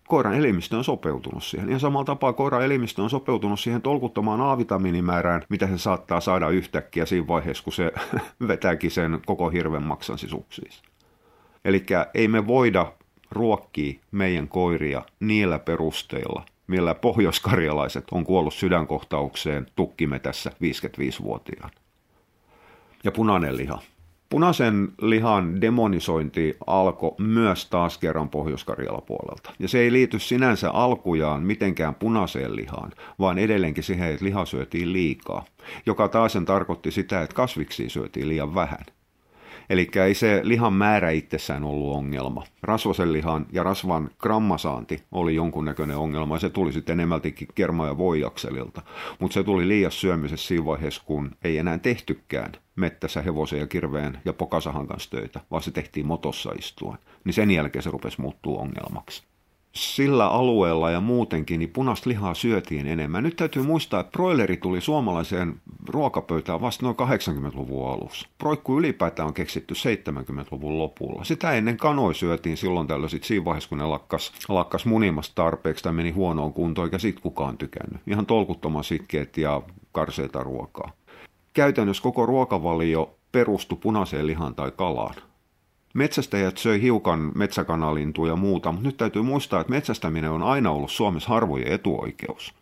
koiran 0.06 0.34
elimistö 0.34 0.76
on 0.76 0.84
sopeutunut 0.84 1.44
siihen. 1.44 1.70
Ja 1.70 1.78
samalla 1.78 2.04
tapaa 2.04 2.32
koiran 2.32 2.64
elimistö 2.64 3.02
on 3.02 3.10
sopeutunut 3.10 3.60
siihen 3.60 3.82
tolkuttamaan 3.82 4.40
A-vitamiinimäärään, 4.40 5.42
mitä 5.48 5.66
se 5.66 5.78
saattaa 5.78 6.20
saada 6.20 6.48
yhtäkkiä 6.48 7.06
siinä 7.06 7.26
vaiheessa, 7.26 7.64
kun 7.64 7.72
se 7.72 7.92
vetääkin 8.48 8.90
sen 8.90 9.20
koko 9.26 9.50
hirven 9.50 9.82
maksan 9.82 10.18
sisuksiin. 10.18 10.72
Eli 11.64 11.86
ei 12.14 12.28
me 12.28 12.46
voida 12.46 12.92
ruokkia 13.30 14.00
meidän 14.10 14.48
koiria 14.48 15.02
niillä 15.20 15.58
perusteilla, 15.58 16.44
millä 16.66 16.94
pohjoiskarjalaiset 16.94 18.04
on 18.10 18.24
kuollut 18.24 18.54
sydänkohtaukseen 18.54 19.66
tukkimetässä 19.76 20.50
55-vuotiaan. 20.50 21.70
Ja 23.04 23.12
punainen 23.12 23.56
liha. 23.56 23.82
Punaisen 24.36 24.88
lihan 25.02 25.60
demonisointi 25.60 26.56
alkoi 26.66 27.14
myös 27.18 27.66
taas 27.66 27.98
kerran 27.98 28.28
pohjois 28.28 28.64
puolelta. 29.06 29.52
Ja 29.58 29.68
se 29.68 29.78
ei 29.78 29.92
liity 29.92 30.18
sinänsä 30.18 30.70
alkujaan 30.70 31.42
mitenkään 31.42 31.94
punaiseen 31.94 32.56
lihaan, 32.56 32.92
vaan 33.18 33.38
edelleenkin 33.38 33.84
siihen, 33.84 34.08
että 34.10 34.24
liha 34.24 34.44
syötiin 34.44 34.92
liikaa, 34.92 35.44
joka 35.86 36.08
taas 36.08 36.36
tarkoitti 36.46 36.90
sitä, 36.90 37.22
että 37.22 37.34
kasviksi 37.34 37.88
syötiin 37.88 38.28
liian 38.28 38.54
vähän. 38.54 38.84
Eli 39.70 39.88
ei 40.04 40.14
se 40.14 40.40
lihan 40.42 40.72
määrä 40.72 41.10
itsessään 41.10 41.64
ollut 41.64 41.96
ongelma. 41.96 42.44
Rasvasen 42.62 43.12
lihan 43.12 43.46
ja 43.52 43.62
rasvan 43.62 44.10
grammasaanti 44.18 45.02
oli 45.12 45.34
jonkunnäköinen 45.34 45.96
ongelma 45.96 46.34
ja 46.34 46.40
se 46.40 46.50
tuli 46.50 46.72
sitten 46.72 46.92
enemmältikin 46.92 47.48
kerma- 47.54 47.86
ja 47.86 47.98
voijakselilta. 47.98 48.82
Mutta 49.18 49.34
se 49.34 49.44
tuli 49.44 49.68
liian 49.68 49.92
syömisessä 49.92 50.48
siinä 50.48 50.64
vaiheessa, 50.64 51.02
kun 51.06 51.30
ei 51.44 51.58
enää 51.58 51.78
tehtykään 51.78 52.52
mettässä 52.76 53.22
hevosen 53.22 53.60
ja 53.60 53.66
kirveen 53.66 54.18
ja 54.24 54.32
pokasahan 54.32 54.86
kanssa 54.86 55.10
töitä, 55.10 55.40
vaan 55.50 55.62
se 55.62 55.70
tehtiin 55.70 56.06
motossa 56.06 56.52
istuen. 56.58 56.98
Niin 57.24 57.34
sen 57.34 57.50
jälkeen 57.50 57.82
se 57.82 57.90
rupesi 57.90 58.20
muuttuu 58.20 58.60
ongelmaksi 58.60 59.22
sillä 59.76 60.28
alueella 60.28 60.90
ja 60.90 61.00
muutenkin 61.00 61.58
niin 61.58 61.70
punaista 61.70 62.10
lihaa 62.10 62.34
syötiin 62.34 62.86
enemmän. 62.86 63.22
Nyt 63.22 63.36
täytyy 63.36 63.62
muistaa, 63.62 64.00
että 64.00 64.12
broileri 64.12 64.56
tuli 64.56 64.80
suomalaiseen 64.80 65.60
ruokapöytään 65.88 66.60
vasta 66.60 66.86
noin 66.86 66.96
80-luvun 66.96 67.90
alussa. 67.92 68.28
Proikku 68.38 68.78
ylipäätään 68.78 69.28
on 69.28 69.34
keksitty 69.34 69.74
70-luvun 69.74 70.78
lopulla. 70.78 71.24
Sitä 71.24 71.52
ennen 71.52 71.76
kanoi 71.76 72.14
syötiin 72.14 72.56
silloin 72.56 72.86
tällöin 72.86 73.10
sit 73.10 73.24
siinä 73.24 73.44
vaiheessa, 73.44 73.68
kun 73.68 73.78
ne 73.78 73.84
lakkas, 73.84 74.32
lakkas 74.48 74.86
munimasta 74.86 75.34
tarpeeksi 75.34 75.84
tai 75.84 75.92
meni 75.92 76.10
huonoon 76.10 76.52
kuntoon, 76.52 76.86
eikä 76.86 76.98
sit 76.98 77.20
kukaan 77.20 77.58
tykännyt. 77.58 78.02
Ihan 78.06 78.26
tolkuttoman 78.26 78.84
sitkeet 78.84 79.38
ja 79.38 79.62
karseita 79.92 80.42
ruokaa. 80.42 80.92
Käytännössä 81.52 82.02
koko 82.02 82.26
ruokavalio 82.26 83.16
perustui 83.32 83.78
punaiseen 83.80 84.26
lihaan 84.26 84.54
tai 84.54 84.72
kalaan. 84.76 85.14
Metsästäjät 85.96 86.58
söi 86.58 86.82
hiukan 86.82 87.32
metsäkanalintuja 87.34 88.32
ja 88.32 88.36
muuta, 88.36 88.72
mutta 88.72 88.88
nyt 88.88 88.96
täytyy 88.96 89.22
muistaa, 89.22 89.60
että 89.60 89.70
metsästäminen 89.70 90.30
on 90.30 90.42
aina 90.42 90.70
ollut 90.70 90.90
Suomessa 90.90 91.28
harvojen 91.28 91.72
etuoikeus. 91.72 92.54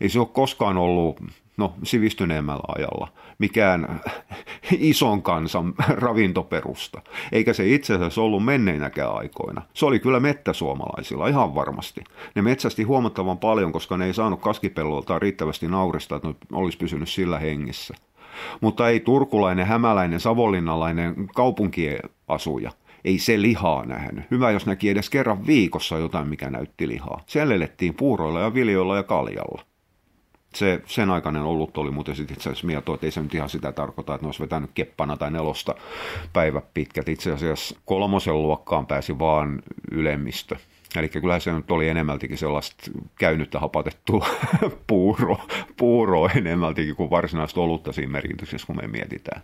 Ei 0.00 0.08
se 0.08 0.20
ole 0.20 0.28
koskaan 0.32 0.76
ollut, 0.76 1.20
no 1.56 1.74
sivistyneemmällä 1.82 2.62
ajalla, 2.68 3.08
mikään 3.38 4.00
ison 4.78 5.22
kansan 5.22 5.74
ravintoperusta. 6.04 7.02
Eikä 7.32 7.52
se 7.52 7.68
itse 7.68 7.94
asiassa 7.94 8.22
ollut 8.22 8.44
menneinäkään 8.44 9.14
aikoina. 9.14 9.62
Se 9.74 9.86
oli 9.86 9.98
kyllä 9.98 10.20
mettäsuomalaisilla, 10.20 11.28
ihan 11.28 11.54
varmasti. 11.54 12.04
Ne 12.34 12.42
metsästi 12.42 12.82
huomattavan 12.82 13.38
paljon, 13.38 13.72
koska 13.72 13.96
ne 13.96 14.06
ei 14.06 14.14
saanut 14.14 14.40
kaskipelloltaan 14.40 15.22
riittävästi 15.22 15.68
naurista, 15.68 16.16
että 16.16 16.28
ne 16.28 16.34
olisi 16.52 16.78
pysynyt 16.78 17.08
sillä 17.08 17.38
hengissä 17.38 17.94
mutta 18.60 18.88
ei 18.88 19.00
turkulainen, 19.00 19.66
hämäläinen, 19.66 20.20
savonlinnalainen 20.20 21.14
kaupunkiasuja. 21.34 22.70
Ei 23.04 23.18
se 23.18 23.42
lihaa 23.42 23.84
nähnyt. 23.84 24.24
Hyvä, 24.30 24.50
jos 24.50 24.66
näki 24.66 24.88
edes 24.88 25.10
kerran 25.10 25.46
viikossa 25.46 25.98
jotain, 25.98 26.28
mikä 26.28 26.50
näytti 26.50 26.88
lihaa. 26.88 27.22
Siellä 27.26 27.54
elettiin 27.54 27.94
puuroilla 27.94 28.40
ja 28.40 28.54
viljoilla 28.54 28.96
ja 28.96 29.02
kaljalla. 29.02 29.62
Se, 30.54 30.82
sen 30.86 31.10
aikainen 31.10 31.42
olut 31.42 31.78
oli 31.78 31.90
muuten 31.90 32.16
sitten 32.16 32.34
itse 32.36 32.50
asiassa 32.50 32.66
mieto, 32.66 32.94
että 32.94 33.06
ei 33.06 33.10
se 33.10 33.22
nyt 33.22 33.34
ihan 33.34 33.48
sitä 33.48 33.72
tarkoita, 33.72 34.14
että 34.14 34.24
ne 34.24 34.28
olisi 34.28 34.42
vetänyt 34.42 34.70
keppana 34.74 35.16
tai 35.16 35.30
nelosta 35.30 35.74
päivä 36.32 36.62
pitkät. 36.74 37.08
Itse 37.08 37.32
asiassa 37.32 37.76
kolmosen 37.84 38.42
luokkaan 38.42 38.86
pääsi 38.86 39.18
vaan 39.18 39.62
ylemmistö. 39.90 40.56
Eli 40.96 41.08
kyllä 41.08 41.40
se 41.40 41.52
nyt 41.52 41.70
oli 41.70 41.88
enemmältikin 41.88 42.38
sellaista 42.38 42.90
käynyttä 43.18 43.58
hapatettua 43.58 44.26
puuroa, 44.86 45.46
puuroa 45.76 46.30
enemmältikin 46.36 46.96
kuin 46.96 47.10
varsinaista 47.10 47.60
olutta 47.60 47.92
siinä 47.92 48.12
merkityksessä, 48.12 48.66
kun 48.66 48.76
me 48.76 48.88
mietitään. 48.88 49.42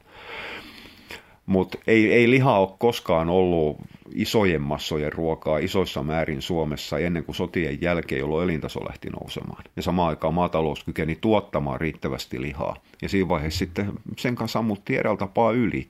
Mutta 1.46 1.78
ei, 1.86 2.12
ei 2.12 2.30
liha 2.30 2.58
ole 2.58 2.68
koskaan 2.78 3.28
ollut 3.28 3.76
isojen 4.14 4.62
massojen 4.62 5.12
ruokaa 5.12 5.58
isoissa 5.58 6.02
määrin 6.02 6.42
Suomessa 6.42 6.98
ennen 6.98 7.24
kuin 7.24 7.36
sotien 7.36 7.78
jälkeen, 7.80 8.18
jolloin 8.18 8.44
elintaso 8.44 8.80
lähti 8.88 9.10
nousemaan. 9.10 9.64
Ja 9.76 9.82
samaan 9.82 10.08
aikaan 10.08 10.34
maatalous 10.34 10.84
kykeni 10.84 11.18
tuottamaan 11.20 11.80
riittävästi 11.80 12.42
lihaa. 12.42 12.76
Ja 13.02 13.08
siinä 13.08 13.28
vaiheessa 13.28 13.58
sitten 13.58 13.92
sen 14.18 14.34
kanssa 14.34 14.58
ammuttiin 14.58 14.98
eräällä 14.98 15.18
tapaa 15.18 15.52
yli. 15.52 15.88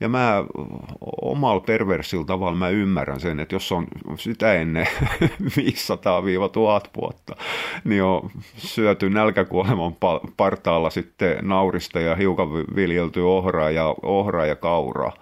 Ja 0.00 0.08
mä 0.08 0.44
omalla 1.22 1.60
perversillä 1.60 2.24
tavalla 2.24 2.56
mä 2.56 2.68
ymmärrän 2.68 3.20
sen, 3.20 3.40
että 3.40 3.54
jos 3.54 3.72
on 3.72 3.86
sitä 4.18 4.54
ennen 4.54 4.86
500-1000 5.58 6.88
vuotta, 6.96 7.36
niin 7.84 8.02
on 8.02 8.30
syöty 8.56 9.10
nälkäkuoleman 9.10 9.96
partaalla 10.36 10.90
sitten 10.90 11.38
naurista 11.42 12.00
ja 12.00 12.16
hiukan 12.16 12.52
viljelty 12.52 13.20
ohraa 13.20 13.70
ja, 13.70 13.94
ohraa 14.02 14.46
ja 14.46 14.56
kauraa. 14.56 15.12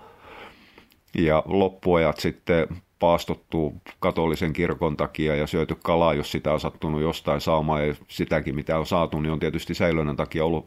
Ja 1.15 1.43
loppuajat 1.47 2.21
sitten 2.21 2.67
paastottu 2.99 3.75
katolisen 4.01 4.53
kirkon 4.53 4.97
takia 4.97 5.37
ja 5.37 5.47
syöty 5.47 5.77
kalaa, 5.83 6.15
jos 6.15 6.33
sitä 6.33 6.53
on 6.53 6.61
sattunut 6.61 7.01
jostain 7.01 7.41
saamaan 7.41 7.89
ja 7.89 7.95
sitäkin 8.09 8.55
mitä 8.55 8.79
on 8.79 8.87
saatu, 8.87 9.21
niin 9.21 9.33
on 9.33 9.39
tietysti 9.39 9.75
säilönnän 9.75 10.17
takia 10.17 10.45
ollut 10.45 10.65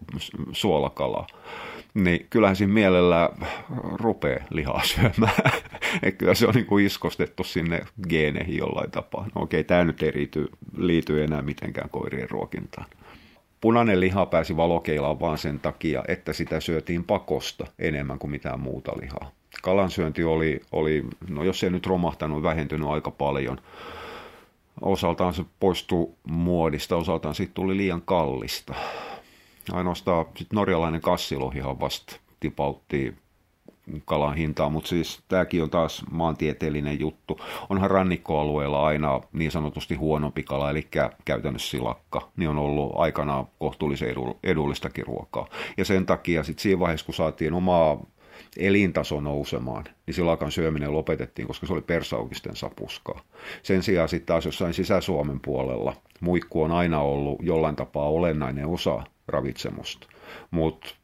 suolakalaa 0.51 1.27
niin 1.95 2.27
kyllähän 2.29 2.55
siinä 2.55 2.73
mielellä 2.73 3.29
rupeaa 3.93 4.45
lihaa 4.49 4.83
syömään. 4.83 5.33
että 6.03 6.17
kyllä 6.17 6.33
se 6.33 6.47
on 6.47 6.53
niin 6.53 6.65
kuin 6.65 6.85
iskostettu 6.85 7.43
sinne 7.43 7.81
geeneihin 8.09 8.57
jollain 8.57 8.91
tapaa. 8.91 9.27
No 9.35 9.41
okei, 9.41 9.63
tämä 9.63 9.83
nyt 9.83 10.03
ei 10.03 10.11
liity, 10.15 10.49
liity 10.77 11.23
enää 11.23 11.41
mitenkään 11.41 11.89
koirien 11.89 12.29
ruokintaan. 12.29 12.85
Punainen 13.61 13.99
liha 13.99 14.25
pääsi 14.25 14.57
valokeilaan 14.57 15.19
vaan 15.19 15.37
sen 15.37 15.59
takia, 15.59 16.03
että 16.07 16.33
sitä 16.33 16.59
syötiin 16.59 17.03
pakosta 17.03 17.67
enemmän 17.79 18.19
kuin 18.19 18.31
mitään 18.31 18.59
muuta 18.59 18.91
lihaa. 19.01 19.31
Kalansyönti 19.63 20.23
oli, 20.23 20.61
oli 20.71 21.05
no 21.29 21.43
jos 21.43 21.63
ei 21.63 21.69
nyt 21.69 21.87
romahtanut, 21.87 22.43
vähentynyt 22.43 22.89
aika 22.89 23.11
paljon. 23.11 23.57
Osaltaan 24.81 25.33
se 25.33 25.43
poistui 25.59 26.09
muodista, 26.27 26.95
osaltaan 26.95 27.35
siitä 27.35 27.53
tuli 27.53 27.77
liian 27.77 28.01
kallista 28.01 28.75
Ainoastaan 29.71 30.25
sit 30.35 30.53
norjalainen 30.53 31.01
kassilohihan 31.01 31.79
vasta 31.79 32.15
tipautti 32.39 33.13
kalan 34.05 34.35
hintaa, 34.35 34.69
mutta 34.69 34.87
siis 34.87 35.19
tämäkin 35.27 35.63
on 35.63 35.69
taas 35.69 36.03
maantieteellinen 36.11 36.99
juttu. 36.99 37.39
Onhan 37.69 37.91
rannikkoalueella 37.91 38.85
aina 38.85 39.21
niin 39.33 39.51
sanotusti 39.51 39.95
huonompi 39.95 40.43
kala, 40.43 40.69
eli 40.69 40.87
käytännössä 41.25 41.69
silakka, 41.69 42.29
niin 42.37 42.49
on 42.49 42.57
ollut 42.57 42.93
aikanaan 42.95 43.47
kohtuullisen 43.59 44.15
edullistakin 44.43 45.07
ruokaa. 45.07 45.47
Ja 45.77 45.85
sen 45.85 46.05
takia 46.05 46.43
sitten 46.43 46.63
siinä 46.63 46.79
vaiheessa, 46.79 47.05
kun 47.05 47.15
saatiin 47.15 47.53
omaa 47.53 48.05
elintaso 48.57 49.21
nousemaan, 49.21 49.83
niin 50.05 50.15
silakan 50.15 50.51
syöminen 50.51 50.93
lopetettiin, 50.93 51.47
koska 51.47 51.67
se 51.67 51.73
oli 51.73 51.81
persaukisten 51.81 52.55
sapuskaa. 52.55 53.21
Sen 53.63 53.83
sijaan 53.83 54.09
sitten 54.09 54.27
taas 54.27 54.45
jossain 54.45 54.73
Sisä-Suomen 54.73 55.39
puolella 55.39 55.95
muikku 56.19 56.61
on 56.61 56.71
aina 56.71 57.01
ollut 57.01 57.39
jollain 57.41 57.75
tapaa 57.75 58.09
olennainen 58.09 58.67
osa 58.67 59.03
ravitsemusta. 59.27 60.07
Mutta 60.51 60.95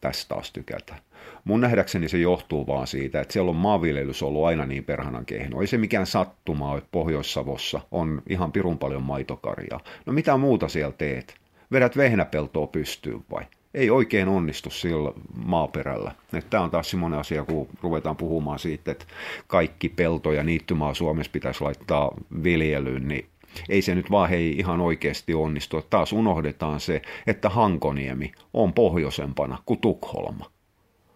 tästä 0.00 0.28
taas 0.28 0.52
tykätään. 0.52 1.00
Mun 1.44 1.60
nähdäkseni 1.60 2.08
se 2.08 2.18
johtuu 2.18 2.66
vaan 2.66 2.86
siitä, 2.86 3.20
että 3.20 3.32
siellä 3.32 3.50
on 3.50 3.56
maanviljelys 3.56 4.22
ollut 4.22 4.44
aina 4.44 4.66
niin 4.66 4.84
perhanan 4.84 5.26
kehno. 5.26 5.60
Ei 5.60 5.66
se 5.66 5.78
mikään 5.78 6.06
sattumaa, 6.06 6.78
että 6.78 6.88
Pohjois-Savossa 6.92 7.80
on 7.90 8.22
ihan 8.28 8.52
pirun 8.52 8.78
paljon 8.78 9.02
maitokarjaa. 9.02 9.80
No 10.06 10.12
mitä 10.12 10.36
muuta 10.36 10.68
siellä 10.68 10.94
teet? 10.98 11.34
Vedät 11.72 11.96
vehnäpeltoa 11.96 12.66
pystyyn 12.66 13.24
vai? 13.30 13.44
Ei 13.74 13.90
oikein 13.90 14.28
onnistu 14.28 14.70
sillä 14.70 15.12
maaperällä. 15.44 16.12
Tämä 16.50 16.64
on 16.64 16.70
taas 16.70 16.90
semmoinen 16.90 17.20
asia, 17.20 17.44
kun 17.44 17.68
ruvetaan 17.82 18.16
puhumaan 18.16 18.58
siitä, 18.58 18.92
että 18.92 19.04
kaikki 19.46 19.88
pelto 19.88 20.32
ja 20.32 20.42
niittymaa 20.42 20.94
Suomessa 20.94 21.32
pitäisi 21.32 21.64
laittaa 21.64 22.14
viljelyyn, 22.42 23.08
niin 23.08 23.26
ei 23.68 23.82
se 23.82 23.94
nyt 23.94 24.10
vaan 24.10 24.28
hei 24.28 24.58
ihan 24.58 24.80
oikeasti 24.80 25.34
onnistu. 25.34 25.82
Taas 25.82 26.12
unohdetaan 26.12 26.80
se, 26.80 27.02
että 27.26 27.48
Hankoniemi 27.48 28.32
on 28.54 28.72
pohjoisempana 28.72 29.58
kuin 29.66 29.80
Tukholma. 29.80 30.54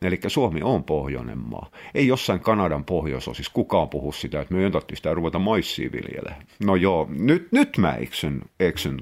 Eli 0.02 0.20
Suomi 0.26 0.62
on 0.62 0.84
pohjoinen 0.84 1.38
maa. 1.38 1.70
Ei 1.94 2.06
jossain 2.06 2.40
Kanadan 2.40 2.84
pohjoisosissa 2.84 3.52
kukaan 3.54 3.88
puhu 3.88 4.12
sitä, 4.12 4.40
että 4.40 4.54
me 4.54 4.62
jöntatti 4.62 4.96
sitä 4.96 5.14
ruveta 5.14 5.38
maissia 5.38 5.92
viljelemään. 5.92 6.46
No 6.64 6.76
joo, 6.76 7.08
nyt, 7.10 7.48
nyt 7.52 7.78
mä 7.78 7.94
eksyn, 7.94 8.42
eksyn 8.60 9.00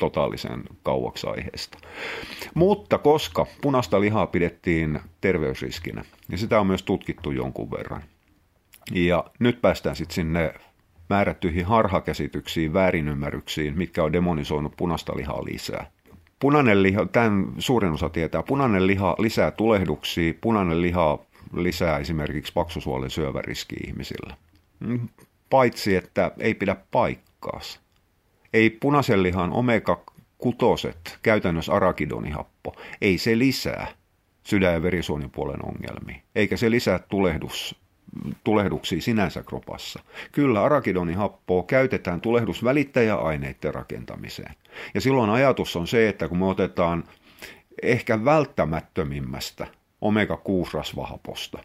totaalisen 0.00 0.62
kauaksi 0.82 1.26
aiheesta. 1.26 1.78
Mutta 2.54 2.98
koska 2.98 3.46
punaista 3.62 4.00
lihaa 4.00 4.26
pidettiin 4.26 5.00
terveysriskinä, 5.20 6.04
ja 6.30 6.38
sitä 6.38 6.60
on 6.60 6.66
myös 6.66 6.82
tutkittu 6.82 7.30
jonkun 7.30 7.70
verran, 7.70 8.02
ja 8.92 9.24
nyt 9.38 9.60
päästään 9.60 9.96
sitten 9.96 10.14
sinne 10.14 10.54
määrättyihin 11.08 11.64
harhakäsityksiin, 11.64 12.72
väärinymmärryksiin, 12.72 13.78
mitkä 13.78 14.04
on 14.04 14.12
demonisoinut 14.12 14.76
punaista 14.76 15.16
lihaa 15.16 15.44
lisää. 15.44 15.90
Punainen 16.38 16.82
liha, 16.82 17.06
tämän 17.06 17.46
suurin 17.58 17.92
osa 17.92 18.08
tietää, 18.08 18.42
punainen 18.42 18.86
liha 18.86 19.16
lisää 19.18 19.50
tulehduksia, 19.50 20.34
punainen 20.40 20.82
liha 20.82 21.18
lisää 21.52 21.98
esimerkiksi 21.98 22.52
paksusuolen 22.52 23.10
syöväriski 23.10 23.76
ihmisillä. 23.86 24.36
Mm, 24.80 25.08
paitsi, 25.50 25.96
että 25.96 26.30
ei 26.38 26.54
pidä 26.54 26.76
paikkaas. 26.90 27.80
Ei 28.52 28.70
punaisen 28.70 29.22
lihan 29.22 29.52
omega-kutoset, 29.52 31.18
käytännössä 31.22 31.72
arakidonihappo, 31.72 32.74
ei 33.00 33.18
se 33.18 33.38
lisää 33.38 33.86
sydän- 34.42 34.72
ja 34.72 34.82
verisuonipuolen 34.82 35.64
ongelmia, 35.64 36.22
eikä 36.34 36.56
se 36.56 36.70
lisää 36.70 36.98
tulehdus 36.98 37.83
tulehduksia 38.44 39.00
sinänsä 39.00 39.42
kropassa. 39.42 40.00
Kyllä 40.32 40.62
arakidonihappoa 40.64 41.62
käytetään 41.62 42.20
tulehdusvälittäjäaineiden 42.20 43.74
rakentamiseen. 43.74 44.54
Ja 44.94 45.00
silloin 45.00 45.30
ajatus 45.30 45.76
on 45.76 45.86
se, 45.86 46.08
että 46.08 46.28
kun 46.28 46.38
me 46.38 46.46
otetaan 46.46 47.04
ehkä 47.82 48.24
välttämättömimmästä 48.24 49.66
omega-6-rasvahaposta, 50.00 51.58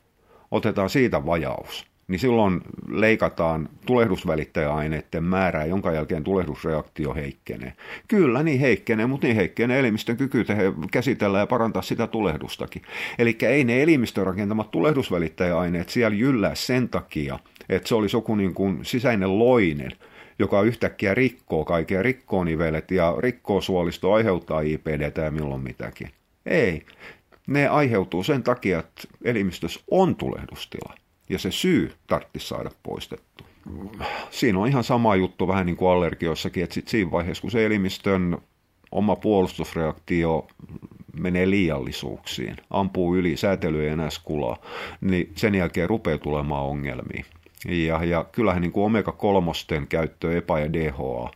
otetaan 0.51 0.89
siitä 0.89 1.25
vajaus, 1.25 1.85
niin 2.09 2.19
silloin 2.19 2.61
leikataan 2.87 3.69
tulehdusvälittäjäaineiden 3.85 5.23
määrää, 5.23 5.65
jonka 5.65 5.91
jälkeen 5.91 6.23
tulehdusreaktio 6.23 7.13
heikkenee. 7.13 7.73
Kyllä, 8.07 8.43
niin 8.43 8.59
heikkenee, 8.59 9.05
mutta 9.05 9.27
niin 9.27 9.35
heikkenee 9.35 9.79
elimistön 9.79 10.17
kyky 10.17 10.43
tehdä, 10.43 10.63
käsitellä 10.91 11.39
ja 11.39 11.47
parantaa 11.47 11.81
sitä 11.81 12.07
tulehdustakin. 12.07 12.81
Eli 13.19 13.37
ei 13.41 13.63
ne 13.63 13.83
elimistön 13.83 14.25
rakentamat 14.25 14.71
tulehdusvälittäjäaineet 14.71 15.89
siellä 15.89 16.17
jyllää 16.17 16.55
sen 16.55 16.89
takia, 16.89 17.39
että 17.69 17.89
se 17.89 17.95
olisi 17.95 18.15
joku 18.15 18.35
niin 18.35 18.53
kuin 18.53 18.85
sisäinen 18.85 19.39
loinen, 19.39 19.91
joka 20.39 20.61
yhtäkkiä 20.61 21.15
rikkoo 21.15 21.65
kaikkea, 21.65 22.03
rikkoo 22.03 22.43
nivelet 22.43 22.91
ja 22.91 23.15
rikkoo 23.19 23.61
suolisto, 23.61 24.13
aiheuttaa 24.13 24.61
IPD 24.61 25.11
ja 25.23 25.31
milloin 25.31 25.61
mitäkin. 25.61 26.09
Ei. 26.45 26.85
Ne 27.47 27.67
aiheutuu 27.67 28.23
sen 28.23 28.43
takia, 28.43 28.79
että 28.79 29.01
elimistössä 29.23 29.79
on 29.91 30.15
tulehdustila 30.15 30.93
ja 31.29 31.39
se 31.39 31.51
syy 31.51 31.91
tarvitsisi 32.07 32.47
saada 32.47 32.71
poistettu. 32.83 33.43
Siinä 34.29 34.59
on 34.59 34.67
ihan 34.67 34.83
sama 34.83 35.15
juttu 35.15 35.47
vähän 35.47 35.65
niin 35.65 35.77
kuin 35.77 35.91
allergioissakin, 35.91 36.63
että 36.63 36.73
sitten 36.73 36.91
siinä 36.91 37.11
vaiheessa, 37.11 37.41
kun 37.41 37.51
se 37.51 37.65
elimistön 37.65 38.37
oma 38.91 39.15
puolustusreaktio 39.15 40.47
menee 41.19 41.49
liiallisuuksiin, 41.49 42.57
ampuu 42.69 43.15
yli, 43.15 43.37
säätely 43.37 43.83
ei 43.83 43.89
enää 43.89 44.09
skulaa, 44.09 44.57
niin 45.01 45.31
sen 45.35 45.55
jälkeen 45.55 45.89
rupeaa 45.89 46.17
tulemaan 46.17 46.65
ongelmia. 46.65 47.23
Ja, 47.67 48.03
ja 48.03 48.25
kyllähän 48.31 48.61
niin 48.61 48.71
kuin 48.71 48.85
omega-3 48.85 49.85
käyttö, 49.89 50.37
EPA 50.37 50.59
ja 50.59 50.73
DHA, 50.73 51.31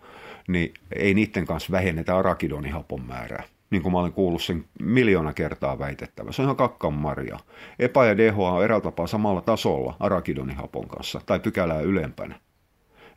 niin 0.47 0.73
ei 0.95 1.13
niiden 1.13 1.45
kanssa 1.45 1.71
vähennetä 1.71 2.17
arakidonihapon 2.17 3.05
määrää 3.05 3.43
niin 3.73 3.83
kuin 3.83 3.93
mä 3.93 3.99
olen 3.99 4.13
kuullut 4.13 4.43
sen 4.43 4.65
miljoona 4.79 5.33
kertaa 5.33 5.79
väitettävä. 5.79 6.31
Se 6.31 6.41
on 6.41 6.45
ihan 6.45 6.55
kakkan 6.55 6.93
marja. 6.93 7.39
EPA 7.79 8.05
ja 8.05 8.17
DHA 8.17 8.51
on 8.51 8.63
eräältä 8.63 8.83
tapaa 8.83 9.07
samalla 9.07 9.41
tasolla 9.41 9.95
arakidonihapon 9.99 10.87
kanssa 10.87 11.21
tai 11.25 11.39
pykälää 11.39 11.81
ylempänä. 11.81 12.39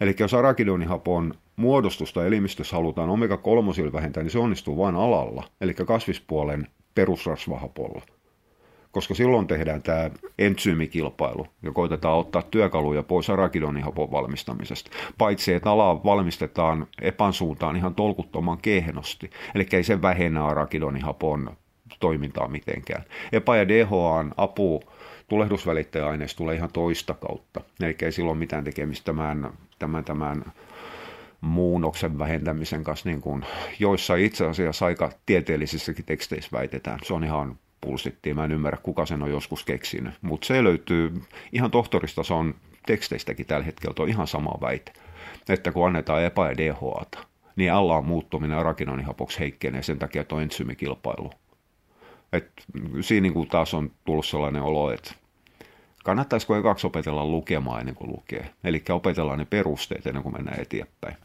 Eli 0.01 0.17
jos 0.19 0.35
arakidonihapon 0.35 1.35
muodostusta 1.57 2.27
elimistössä 2.27 2.77
halutaan 2.77 3.09
omega-3 3.11 3.93
vähentää, 3.93 4.23
niin 4.23 4.31
se 4.31 4.39
onnistuu 4.39 4.79
vain 4.79 4.95
alalla, 4.95 5.45
eli 5.61 5.75
kasvispuolen 5.75 6.67
perusrasvahapolla. 6.95 8.03
Koska 8.97 9.15
silloin 9.15 9.47
tehdään 9.47 9.83
tämä 9.83 10.11
entsyymikilpailu 10.39 11.47
ja 11.63 11.73
koitetaan 11.73 12.19
ottaa 12.19 12.43
työkaluja 12.43 13.03
pois 13.03 13.31
arakidonihapon 13.31 14.11
valmistamisesta. 14.11 14.91
Paitsi, 15.19 15.53
että 15.53 15.71
alaa 15.71 16.05
valmistetaan 16.05 16.87
epansuuntaan 17.03 17.77
ihan 17.77 17.95
tolkuttoman 17.95 18.59
kehnosti, 18.59 19.31
eli 19.55 19.67
ei 19.73 19.83
se 19.83 20.03
vähennä 20.03 20.47
arakidonihapon 20.47 21.57
toimintaa 22.01 22.49
mitenkään. 22.49 23.05
EPA 23.33 23.57
ja 23.57 23.69
DHAn 23.69 24.33
apu 24.37 24.83
tulehdusvälittäjäaineista 25.29 26.39
tulee 26.39 26.57
ihan 26.57 26.73
toista 26.73 27.15
kautta, 27.15 27.61
eli 27.81 27.97
ei 28.03 28.13
silloin 28.13 28.39
mitään 28.39 28.65
tekemistä 28.65 29.05
tämän, 29.05 29.51
tämän, 29.79 30.05
tämän 30.05 30.45
muunnoksen 31.41 32.19
vähentämisen 32.19 32.85
kanssa, 32.85 33.09
niin 33.09 33.21
kuin 33.21 33.45
joissa 33.79 34.15
itse 34.15 34.47
asiassa 34.47 34.87
aika 34.87 35.13
tieteellisissäkin 35.27 36.05
teksteissä 36.05 36.51
väitetään. 36.53 36.99
Se 37.03 37.15
on 37.15 37.25
ihan 37.25 37.59
pulssittiin, 37.81 38.37
mä 38.37 38.45
en 38.45 38.53
ymmärrä 38.53 38.79
kuka 38.83 39.07
sen 39.07 39.23
on 39.23 39.31
joskus 39.31 39.65
keksinyt, 39.65 40.15
mutta 40.23 40.47
se 40.47 40.65
löytyy 40.65 41.23
ihan 41.53 41.71
tohtoristason 41.71 42.55
teksteistäkin 42.87 43.47
tällä 43.47 43.65
hetkellä, 43.65 43.95
on 43.99 44.09
ihan 44.09 44.27
sama 44.27 44.59
väite, 44.61 44.93
että 45.49 45.73
kun 45.73 45.87
annetaan 45.87 46.25
epä- 46.25 46.49
ja 46.49 46.57
DHAta, 46.57 47.19
niin 47.57 47.73
alla 47.73 47.97
on 47.97 48.07
muuttuminen 48.07 48.59
arakinonihapoksi 48.59 49.39
heikkenee 49.39 49.83
sen 49.83 49.99
takia, 49.99 50.23
että 50.23 50.35
on 50.35 50.43
entsyymikilpailu. 50.43 51.33
Et 52.33 52.51
siinä 53.01 53.23
niin 53.23 53.33
kuin 53.33 53.49
taas 53.49 53.75
on 53.75 53.91
tullut 54.05 54.27
sellainen 54.27 54.63
olo, 54.63 54.91
että 54.91 55.15
kannattaisiko 56.05 56.57
ekaksi 56.57 56.87
opetella 56.87 57.27
lukemaan 57.27 57.81
ennen 57.81 57.95
kuin 57.95 58.13
lukee. 58.13 58.51
Eli 58.65 58.85
opetellaan 58.91 59.39
ne 59.39 59.45
perusteet 59.45 60.07
ennen 60.07 60.23
kuin 60.23 60.35
mennään 60.35 60.61
eteenpäin. 60.61 61.17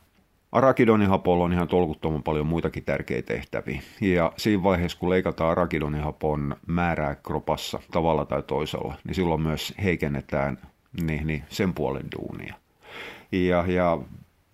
Arakidonihapolla 0.52 1.44
on 1.44 1.54
ihan 1.54 1.68
tolkuttoman 1.68 2.24
paljon 2.24 2.48
muitakin 2.48 2.84
tärkeitä 2.84 3.34
tehtäviä. 3.34 3.82
Ja 4.02 4.34
siinä 4.38 4.64
vaiheessa, 4.64 4.98
kun 5.00 5.10
leikataan 5.10 5.52
arakidonihapon 5.52 6.56
määrää 6.68 7.16
kropassa 7.16 7.80
tavalla 7.92 8.26
tai 8.26 8.44
toisella, 8.44 8.96
niin 9.04 9.16
silloin 9.16 9.42
myös 9.42 9.74
heikennetään 9.84 10.58
niin, 11.02 11.28
niin 11.28 11.44
sen 11.50 11.74
puolen 11.74 12.06
duunia. 12.18 12.56
Ja, 13.32 13.66
ja 13.68 14.00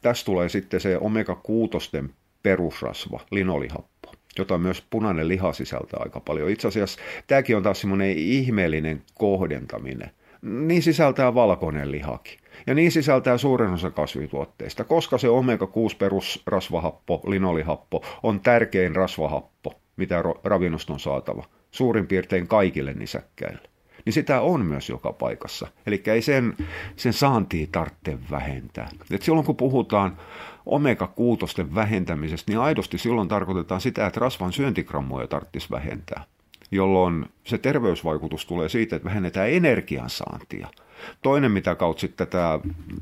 tässä 0.01 0.25
tulee 0.25 0.49
sitten 0.49 0.79
se 0.79 0.97
omega-6 0.97 2.09
perusrasva, 2.43 3.19
linolihappo, 3.31 4.13
jota 4.37 4.57
myös 4.57 4.83
punainen 4.89 5.27
liha 5.27 5.53
sisältää 5.53 5.99
aika 6.03 6.19
paljon. 6.19 6.49
Itse 6.49 6.67
asiassa 6.67 6.99
tämäkin 7.27 7.57
on 7.57 7.63
taas 7.63 7.81
semmoinen 7.81 8.17
ihmeellinen 8.17 9.03
kohdentaminen. 9.13 10.11
Niin 10.41 10.83
sisältää 10.83 11.33
valkoinen 11.33 11.91
lihakin. 11.91 12.39
Ja 12.67 12.73
niin 12.73 12.91
sisältää 12.91 13.37
suurin 13.37 13.73
osa 13.73 13.91
kasvituotteista, 13.91 14.83
koska 14.83 15.17
se 15.17 15.27
omega-6 15.27 15.95
perusrasvahappo, 15.99 17.21
linolihappo, 17.27 18.03
on 18.23 18.39
tärkein 18.39 18.95
rasvahappo, 18.95 19.73
mitä 19.97 20.23
ravinnosta 20.43 20.93
on 20.93 20.99
saatava, 20.99 21.43
suurin 21.71 22.07
piirtein 22.07 22.47
kaikille 22.47 22.93
nisäkkäille. 22.93 23.69
Niin 24.05 24.13
sitä 24.13 24.41
on 24.41 24.65
myös 24.65 24.89
joka 24.89 25.13
paikassa. 25.13 25.67
Eli 25.85 26.03
ei 26.05 26.21
sen, 26.21 26.53
sen 26.95 27.13
saantia 27.13 27.67
tarvitse 27.71 28.17
vähentää. 28.31 28.89
Et 29.11 29.21
silloin 29.21 29.45
kun 29.45 29.55
puhutaan 29.55 30.17
omega-6 30.65 31.75
vähentämisestä, 31.75 32.51
niin 32.51 32.59
aidosti 32.59 32.97
silloin 32.97 33.27
tarkoitetaan 33.27 33.81
sitä, 33.81 34.07
että 34.07 34.19
rasvan 34.19 34.53
syöntigrammoja 34.53 35.27
tarvitsisi 35.27 35.69
vähentää 35.71 36.23
jolloin 36.71 37.25
se 37.43 37.57
terveysvaikutus 37.57 38.45
tulee 38.45 38.69
siitä, 38.69 38.95
että 38.95 39.05
vähennetään 39.05 39.49
energiansaantia– 39.49 40.67
Toinen, 41.21 41.51
mitä 41.51 41.75
kautta 41.75 42.01
sitten 42.01 42.27
tätä 42.27 42.59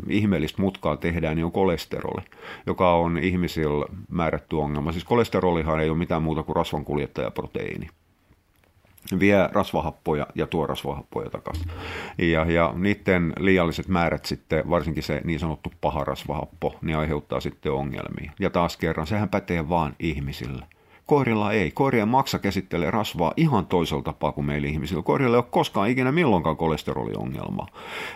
ihmeellistä 0.09 0.61
mutkaa 0.61 0.97
tehdään, 0.97 1.35
niin 1.35 1.45
on 1.45 1.51
kolesteroli, 1.51 2.21
joka 2.65 2.93
on 2.93 3.17
ihmisillä 3.17 3.85
määrätty 4.09 4.55
ongelma. 4.55 4.91
Siis 4.91 5.03
kolesterolihan 5.03 5.79
ei 5.79 5.89
ole 5.89 5.97
mitään 5.97 6.23
muuta 6.23 6.43
kuin 6.43 6.55
rasvan 6.55 6.85
kuljettajaproteiini 6.85 7.87
vie 9.19 9.49
rasvahappoja 9.51 10.27
ja 10.35 10.47
tuo 10.47 10.67
rasvahappoja 10.67 11.29
takaisin. 11.29 11.71
Ja, 12.17 12.51
ja 12.51 12.73
niiden 12.75 13.33
liialliset 13.39 13.87
määrät 13.87 14.25
sitten, 14.25 14.69
varsinkin 14.69 15.03
se 15.03 15.21
niin 15.23 15.39
sanottu 15.39 15.73
paha 15.81 16.03
rasvahappo, 16.03 16.75
niin 16.81 16.97
aiheuttaa 16.97 17.39
sitten 17.39 17.71
ongelmia. 17.71 18.31
Ja 18.39 18.49
taas 18.49 18.77
kerran, 18.77 19.07
sehän 19.07 19.29
pätee 19.29 19.69
vaan 19.69 19.95
ihmisille. 19.99 20.65
Koirilla 21.05 21.51
ei. 21.51 21.71
Koirien 21.71 22.07
maksa 22.07 22.39
käsittelee 22.39 22.91
rasvaa 22.91 23.33
ihan 23.37 23.65
toisella 23.65 24.03
tapaa 24.03 24.31
kuin 24.31 24.45
meillä 24.45 24.67
ihmisillä. 24.67 25.03
Koirilla 25.03 25.35
ei 25.35 25.39
ole 25.39 25.45
koskaan 25.51 25.89
ikinä 25.89 26.11
milloinkaan 26.11 26.57
kolesteroliongelmaa. 26.57 27.67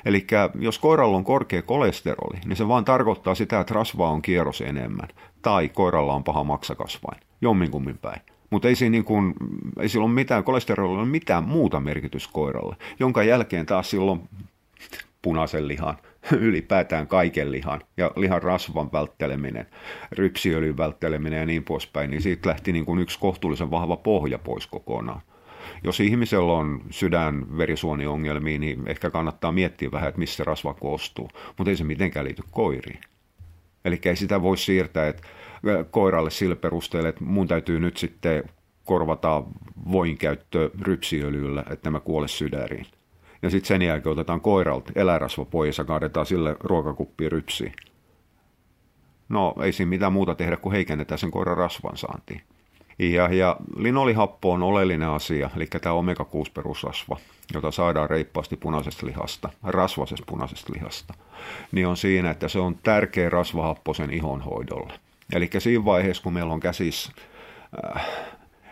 Eli 0.05 0.27
jos 0.59 0.79
koiralla 0.79 1.17
on 1.17 1.23
korkea 1.23 1.61
kolesteroli, 1.61 2.39
niin 2.45 2.55
se 2.55 2.67
vaan 2.67 2.85
tarkoittaa 2.85 3.35
sitä, 3.35 3.59
että 3.59 3.73
rasvaa 3.73 4.09
on 4.09 4.21
kierros 4.21 4.61
enemmän. 4.61 5.07
Tai 5.41 5.69
koiralla 5.69 6.13
on 6.13 6.23
paha 6.23 6.43
maksakasvain. 6.43 7.21
Jomminkummin 7.41 7.97
päin. 7.97 8.21
Mutta 8.49 8.67
ei, 8.67 8.89
niin 8.89 9.03
kuin, 9.03 9.33
ei 9.79 9.89
sillä 9.89 10.05
ole 10.05 10.13
mitään, 10.13 10.43
kolesterolilla 10.43 10.99
ole 10.99 11.07
mitään 11.07 11.43
muuta 11.43 11.79
merkitys 11.79 12.27
koiralle, 12.27 12.75
jonka 12.99 13.23
jälkeen 13.23 13.65
taas 13.65 13.89
silloin 13.89 14.29
punaisen 15.21 15.67
lihan 15.67 15.97
ylipäätään 16.47 17.07
kaiken 17.07 17.51
lihan 17.51 17.81
ja 17.97 18.11
lihan 18.15 18.43
rasvan 18.43 18.91
vältteleminen, 18.91 19.65
rypsiöljyn 20.11 20.77
vältteleminen 20.77 21.39
ja 21.39 21.45
niin 21.45 21.63
poispäin, 21.63 22.09
niin 22.09 22.21
siitä 22.21 22.49
lähti 22.49 22.71
niin 22.71 22.85
kuin 22.85 22.99
yksi 22.99 23.19
kohtuullisen 23.19 23.71
vahva 23.71 23.97
pohja 23.97 24.39
pois 24.39 24.67
kokonaan. 24.67 25.21
Jos 25.83 25.99
ihmisellä 25.99 26.53
on 26.53 26.81
sydän-verisuoniongelmia, 26.89 28.59
niin 28.59 28.87
ehkä 28.87 29.09
kannattaa 29.09 29.51
miettiä 29.51 29.91
vähän, 29.91 30.09
että 30.09 30.19
missä 30.19 30.43
rasva 30.43 30.73
koostuu, 30.73 31.29
mutta 31.57 31.69
ei 31.69 31.77
se 31.77 31.83
mitenkään 31.83 32.25
liity 32.25 32.43
koiriin. 32.51 32.99
Eli 33.85 33.99
ei 34.05 34.15
sitä 34.15 34.41
voi 34.41 34.57
siirtää 34.57 35.07
että 35.07 35.23
koiralle 35.91 36.29
sillä 36.29 36.55
perusteella, 36.55 37.09
että 37.09 37.23
mun 37.23 37.47
täytyy 37.47 37.79
nyt 37.79 37.97
sitten 37.97 38.43
korvata 38.85 39.43
voinkäyttö 39.91 40.69
rypsiöljyllä, 40.81 41.63
että 41.69 41.91
mä 41.91 41.99
kuole 41.99 42.27
sydäriin 42.27 42.85
ja 43.41 43.49
sitten 43.49 43.67
sen 43.67 43.81
jälkeen 43.81 44.13
otetaan 44.13 44.41
koiralta 44.41 44.91
eläinrasva 44.95 45.45
pois 45.45 45.77
ja 45.77 45.83
kaadetaan 45.83 46.25
sille 46.25 46.55
ruokakuppi 46.59 47.29
rypsiin. 47.29 47.73
No 49.29 49.55
ei 49.63 49.71
siinä 49.71 49.89
mitään 49.89 50.13
muuta 50.13 50.35
tehdä 50.35 50.57
kuin 50.57 50.73
heikennetään 50.73 51.19
sen 51.19 51.31
koiran 51.31 51.57
rasvan 51.57 51.97
saantiin. 51.97 52.41
Ja, 52.99 53.33
ja 53.33 53.57
linolihappo 53.77 54.51
on 54.51 54.63
oleellinen 54.63 55.09
asia, 55.09 55.49
eli 55.55 55.67
tämä 55.67 55.95
omega-6 55.95 56.51
perusrasva, 56.53 57.17
jota 57.53 57.71
saadaan 57.71 58.09
reippaasti 58.09 58.57
punaisesta 58.57 59.05
lihasta, 59.05 59.49
rasvasesta 59.63 60.25
punaisesta 60.27 60.73
lihasta, 60.73 61.13
niin 61.71 61.87
on 61.87 61.97
siinä, 61.97 62.31
että 62.31 62.47
se 62.47 62.59
on 62.59 62.75
tärkeä 62.83 63.29
rasvahappo 63.29 63.93
sen 63.93 64.13
ihonhoidolle. 64.13 64.93
Eli 65.33 65.49
siinä 65.57 65.85
vaiheessa, 65.85 66.23
kun 66.23 66.33
meillä 66.33 66.53
on 66.53 66.59
käsissä 66.59 67.11
äh, 67.95 68.07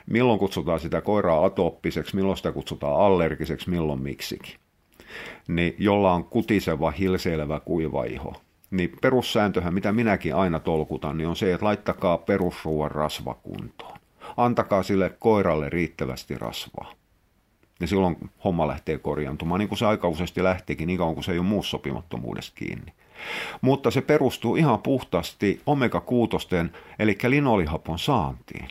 milloin 0.07 0.39
kutsutaan 0.39 0.79
sitä 0.79 1.01
koiraa 1.01 1.45
atooppiseksi, 1.45 2.15
milloin 2.15 2.37
sitä 2.37 2.51
kutsutaan 2.51 2.99
allergiseksi, 2.99 3.69
milloin 3.69 4.01
miksikin. 4.01 4.55
Niin 5.47 5.75
jolla 5.79 6.13
on 6.13 6.23
kutiseva, 6.23 6.91
hilseilevä, 6.91 7.59
kuiva 7.59 8.03
iho. 8.03 8.33
Niin 8.71 8.91
perussääntöhän, 9.01 9.73
mitä 9.73 9.91
minäkin 9.91 10.35
aina 10.35 10.59
tolkutan, 10.59 11.17
niin 11.17 11.27
on 11.27 11.35
se, 11.35 11.53
että 11.53 11.65
laittakaa 11.65 12.17
perusruoan 12.17 12.91
rasva 12.91 13.33
kuntoon. 13.33 13.97
Antakaa 14.37 14.83
sille 14.83 15.09
koiralle 15.19 15.69
riittävästi 15.69 16.37
rasvaa. 16.37 16.91
Ja 17.79 17.87
silloin 17.87 18.17
homma 18.43 18.67
lähtee 18.67 18.97
korjantumaan, 18.97 19.59
niin 19.59 19.69
kuin 19.69 19.79
se 19.79 19.85
aika 19.85 20.07
useasti 20.07 20.43
lähtikin, 20.43 20.87
niin 20.87 20.97
kauan 20.97 21.13
kuin 21.13 21.23
se 21.23 21.31
ei 21.31 21.39
ole 21.39 21.47
muussa 21.47 21.71
sopimattomuudesta 21.71 22.55
kiinni. 22.55 22.93
Mutta 23.61 23.91
se 23.91 24.01
perustuu 24.01 24.55
ihan 24.55 24.81
puhtaasti 24.81 25.61
omega-6, 25.65 26.69
eli 26.99 27.17
linolihapon 27.27 27.99
saantiin 27.99 28.67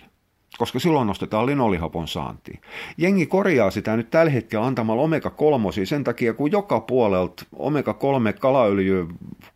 koska 0.59 0.79
silloin 0.79 1.07
nostetaan 1.07 1.47
linolihapon 1.47 2.09
saantiin. 2.09 2.61
Jengi 2.97 3.27
korjaa 3.27 3.71
sitä 3.71 3.97
nyt 3.97 4.11
tällä 4.11 4.31
hetkellä 4.31 4.67
antamalla 4.67 5.03
omega-3 5.03 5.85
sen 5.85 6.05
takia, 6.05 6.35
kun 6.35 6.53
joka 6.53 6.81
puolelta 6.81 7.45
omega-3 7.57 8.39
kalaöljy, 8.41 9.07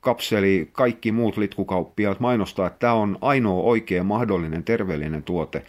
kapseli, 0.00 0.68
kaikki 0.72 1.12
muut 1.12 1.36
litkukauppiaat 1.36 2.20
mainostaa, 2.20 2.66
että 2.66 2.78
tämä 2.78 2.92
on 2.92 3.18
ainoa 3.20 3.62
oikea 3.62 4.04
mahdollinen 4.04 4.64
terveellinen 4.64 5.22
tuote 5.22 5.64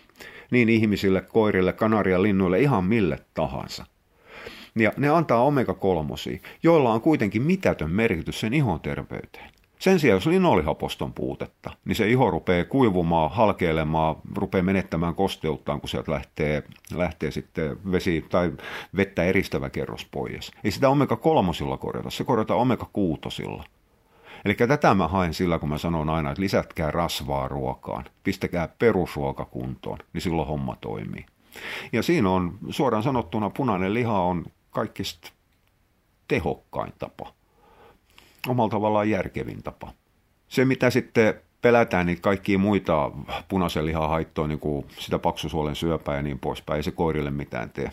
niin 0.52 0.70
ihmisille, 0.70 1.22
koirille, 1.22 1.74
kanaria, 1.74 2.22
linnuille, 2.22 2.60
ihan 2.60 2.84
mille 2.84 3.20
tahansa. 3.34 3.86
Ja 4.76 4.92
ne 4.98 5.10
antaa 5.10 5.46
omega-3, 5.46 6.40
joilla 6.64 6.94
on 6.94 7.02
kuitenkin 7.02 7.42
mitätön 7.42 7.92
merkitys 7.92 8.40
sen 8.40 8.54
ihon 8.54 8.80
terveyteen. 8.80 9.50
Sen 9.82 10.00
sijaan, 10.00 10.16
jos 10.16 10.26
linolihaposton 10.26 11.14
puutetta, 11.14 11.72
niin 11.86 11.96
se 11.96 12.10
iho 12.10 12.32
rupeaa 12.32 12.66
kuivumaan, 12.66 13.32
halkeilemaan, 13.32 14.16
rupeaa 14.36 14.64
menettämään 14.64 15.16
kosteuttaan, 15.16 15.80
kun 15.80 15.90
sieltä 15.90 16.12
lähtee, 16.12 16.64
lähtee 16.94 17.32
sitten 17.32 17.92
vesi 17.92 18.26
tai 18.30 18.52
vettä 18.96 19.24
eristävä 19.24 19.70
kerros 19.70 20.06
pois. 20.06 20.52
Ei 20.64 20.72
sitä 20.72 20.90
omega-kolmosilla 20.90 21.78
korjata, 21.78 22.10
se 22.10 22.24
korjata 22.24 22.56
omega-kuutosilla. 22.56 23.64
Eli 24.46 24.54
tätä 24.54 24.94
mä 24.94 25.08
haen 25.08 25.34
sillä, 25.34 25.60
kun 25.60 25.70
mä 25.70 25.78
sanon 25.78 26.10
aina, 26.10 26.32
että 26.32 26.42
lisätkää 26.42 26.92
rasvaa 26.92 27.48
ruokaan, 27.48 28.06
pistäkää 28.24 28.70
perusruoka 28.80 29.46
kuntoon, 29.46 29.98
niin 30.14 30.22
silloin 30.22 30.48
homma 30.48 30.76
toimii. 30.82 31.26
Ja 31.94 32.04
siinä 32.04 32.30
on 32.30 32.58
suoraan 32.70 33.04
sanottuna 33.04 33.50
punainen 33.50 33.94
liha 33.94 34.20
on 34.20 34.46
kaikista 34.72 35.32
tehokkain 36.28 36.94
tapa 37.00 37.41
omalla 38.48 38.70
tavallaan 38.70 39.10
järkevin 39.10 39.64
tapa. 39.64 39.94
Se, 40.48 40.66
mitä 40.66 40.90
sitten 40.90 41.34
pelätään 41.62 42.06
niin 42.06 42.22
kaikkia 42.22 42.58
muita 42.58 43.12
punaisen 43.48 43.86
lihan 43.86 44.10
haittoja, 44.10 44.48
niin 44.48 44.60
kuin 44.60 44.86
sitä 45.00 45.20
paksusuolen 45.20 45.76
syöpää 45.76 46.16
ja 46.16 46.22
niin 46.22 46.40
poispäin, 46.40 46.78
ei 46.78 46.84
se 46.84 46.92
koirille 46.92 47.32
mitään 47.32 47.70
tee. 47.70 47.92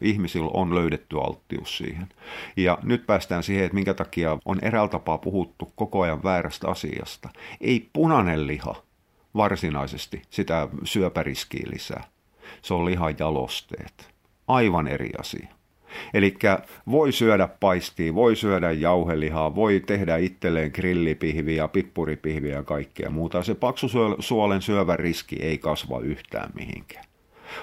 Ihmisillä 0.00 0.50
on 0.54 0.74
löydetty 0.74 1.18
alttius 1.20 1.78
siihen. 1.78 2.08
Ja 2.56 2.78
nyt 2.82 3.06
päästään 3.06 3.42
siihen, 3.42 3.64
että 3.64 3.74
minkä 3.74 3.94
takia 3.94 4.38
on 4.44 4.58
eräällä 4.62 4.88
tapaa 4.88 5.18
puhuttu 5.18 5.72
koko 5.76 6.02
ajan 6.02 6.22
väärästä 6.22 6.68
asiasta. 6.68 7.28
Ei 7.60 7.88
punainen 7.92 8.46
liha 8.46 8.74
varsinaisesti 9.34 10.22
sitä 10.30 10.68
syöpäriskiä 10.84 11.66
lisää. 11.72 12.04
Se 12.62 12.74
on 12.74 12.84
lihajalosteet. 12.84 14.12
Aivan 14.48 14.88
eri 14.88 15.10
asia. 15.20 15.48
Eli 16.14 16.34
voi 16.90 17.12
syödä 17.12 17.48
paistia, 17.60 18.14
voi 18.14 18.36
syödä 18.36 18.70
jauhelihaa, 18.70 19.54
voi 19.54 19.82
tehdä 19.86 20.16
itselleen 20.16 20.70
grillipihviä, 20.74 21.68
pippuripihviä 21.68 22.54
ja 22.54 22.62
kaikkea 22.62 23.10
muuta. 23.10 23.42
Se 23.42 23.54
paksusuolen 23.54 24.62
syövän 24.62 24.98
riski 24.98 25.36
ei 25.36 25.58
kasva 25.58 26.00
yhtään 26.00 26.50
mihinkään. 26.54 27.04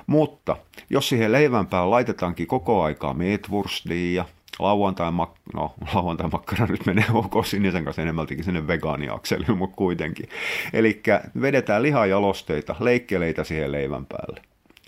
Mutta 0.07 0.57
jos 0.89 1.09
siihen 1.09 1.31
leivän 1.31 1.67
päälle 1.67 1.89
laitetaankin 1.89 2.47
koko 2.47 2.83
aikaa 2.83 3.13
meetwurstia 3.13 4.21
ja 4.21 4.25
lauantai, 4.59 5.11
mak- 5.11 5.53
no, 5.53 5.73
lauantai 5.93 6.29
makkara 6.31 6.65
nyt 6.65 6.85
menee 6.85 7.05
ok 7.13 7.45
sinisen 7.45 7.83
kanssa 7.83 8.01
enemmältikin 8.01 8.43
sinne 8.43 8.67
vegaaniakselille, 8.67 9.55
mutta 9.55 9.75
kuitenkin. 9.75 10.29
Eli 10.73 11.01
vedetään 11.41 11.83
lihajalosteita, 11.83 12.75
leikkeleitä 12.79 13.43
siihen 13.43 13.71
leivän 13.71 14.05
päälle. 14.05 14.41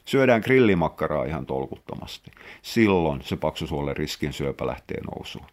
Syödään 0.06 0.42
grillimakkaraa 0.42 1.26
ihan 1.26 1.46
tolkuttomasti. 1.46 2.32
Silloin 2.62 3.22
se 3.24 3.36
paksusuolen 3.36 3.98
riskin 3.98 4.34
syöpä 4.34 4.68
lähtee 4.68 5.02
nousuun. 5.16 5.46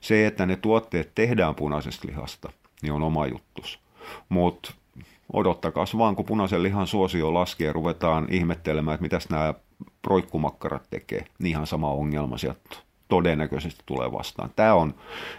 Se, 0.00 0.26
että 0.26 0.46
ne 0.46 0.56
tuotteet 0.56 1.14
tehdään 1.14 1.54
punaisesta 1.54 2.08
lihasta, 2.08 2.52
niin 2.82 2.92
on 2.92 3.02
oma 3.02 3.26
juttus. 3.26 3.80
Mutta 4.28 4.74
odottakas 5.32 5.98
vaan, 5.98 6.16
kun 6.16 6.24
punaisen 6.24 6.62
lihan 6.62 6.86
suosio 6.86 7.34
laskee 7.34 7.66
ja 7.66 7.72
ruvetaan 7.72 8.26
ihmettelemään, 8.30 8.94
että 8.94 9.02
mitäs 9.02 9.28
nämä 9.28 9.54
proikkumakkarat 10.02 10.86
tekee. 10.90 11.24
Niin 11.38 11.50
ihan 11.50 11.66
sama 11.66 11.90
ongelma 11.90 12.38
sieltä 12.38 12.76
todennäköisesti 13.08 13.82
tulee 13.86 14.12
vastaan. 14.12 14.50
Tämä 14.56 14.74
on 14.74 14.94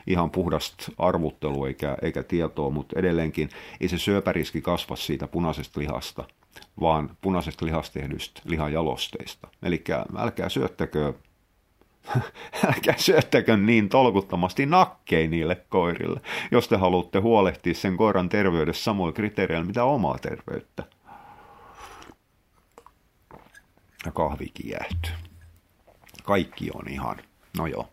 ihan 0.08 0.32
puhdasta 0.32 0.92
arvuttelu 0.98 1.66
eikä, 1.66 1.98
eikä 2.02 2.24
tietoa, 2.24 2.70
mutta 2.70 3.00
edelleenkin 3.00 3.50
ei 3.82 3.88
se 3.88 3.98
syöpäriski 3.98 4.62
kasva 4.62 4.96
siitä 4.96 5.28
punaisesta 5.28 5.80
lihasta, 5.80 6.24
vaan 6.80 7.18
punaisesta 7.22 7.66
lihasta 7.66 8.00
tehdystä 8.00 8.42
lihajalosteista. 8.46 9.48
Eli 9.64 9.84
älkää 10.18 10.50
syöttäkö 10.50 11.14
älkää 12.68 12.98
syöttäkö 12.98 13.58
niin 13.58 13.90
tolkuttomasti 13.90 14.66
nakkein 14.66 15.32
niille 15.32 15.56
koirille, 15.70 16.22
jos 16.52 16.68
te 16.68 16.76
haluatte 16.78 17.20
huolehtia 17.20 17.74
sen 17.74 17.98
koiran 17.98 18.30
terveydessä 18.30 18.84
samoilla 18.84 19.14
kriteereillä, 19.14 19.66
mitä 19.66 19.84
omaa 19.84 20.18
terveyttä. 20.18 20.84
Ja 24.06 24.12
kahvikin 24.12 24.70
jäähtyy. 24.70 25.14
Kaikki 26.24 26.70
on 26.74 26.88
ihan, 26.90 27.18
no 27.58 27.68
joo. 27.68 27.88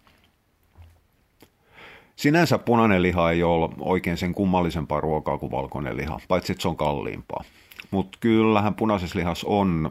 Sinänsä 2.17 2.59
punainen 2.59 3.03
liha 3.03 3.31
ei 3.31 3.43
ole 3.43 3.69
oikein 3.81 4.17
sen 4.17 4.35
kummallisempaa 4.35 5.01
ruokaa 5.01 5.39
kuin 5.39 5.53
valkoinen 5.53 5.97
liha, 5.97 6.21
paitsi 6.29 6.53
että 6.53 6.63
se 6.63 6.69
on 6.69 6.77
kalliimpaa. 6.77 7.45
Mutta 7.91 8.19
kyllähän 8.21 8.75
punaisessa 8.75 9.19
on 9.45 9.91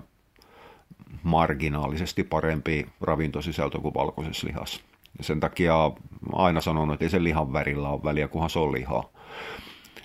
marginaalisesti 1.23 2.23
parempi 2.23 2.85
ravintosisältö 3.01 3.79
kuin 3.79 3.93
valkoisessa 3.93 4.47
lihassa. 4.47 4.81
Ja 5.17 5.23
sen 5.23 5.39
takia 5.39 5.91
aina 6.33 6.61
sanonut, 6.61 6.93
että 6.93 7.05
ei 7.05 7.09
sen 7.09 7.23
lihan 7.23 7.53
värillä 7.53 7.89
ole 7.89 8.03
väliä, 8.03 8.27
kunhan 8.27 8.49
se 8.49 8.59
on 8.59 8.71
lihaa. 8.71 9.09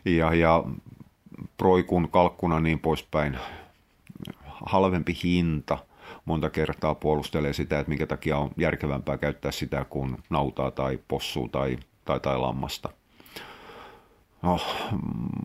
Ja, 0.05 0.35
ja 0.35 0.65
proikun, 1.57 2.09
kalkkuna 2.11 2.61
niin 2.61 2.79
poispäin, 2.79 3.39
halvempi 4.45 5.19
hinta 5.25 5.79
monta 6.25 6.51
kertaa 6.51 6.95
puolustelee 6.95 7.53
sitä, 7.53 7.81
että 7.81 7.89
minkä 7.89 8.07
takia 8.07 8.39
on 8.39 8.51
järkevämpää 8.57 9.19
käyttää 9.19 9.53
sitä 9.53 9.85
kuin 9.85 10.17
nautaa 10.31 10.71
tai 10.71 10.99
possua 11.09 11.49
tai, 11.49 11.77
tai, 12.05 12.21
tai 12.21 12.39
lammasta– 12.39 12.89
No, 14.43 14.61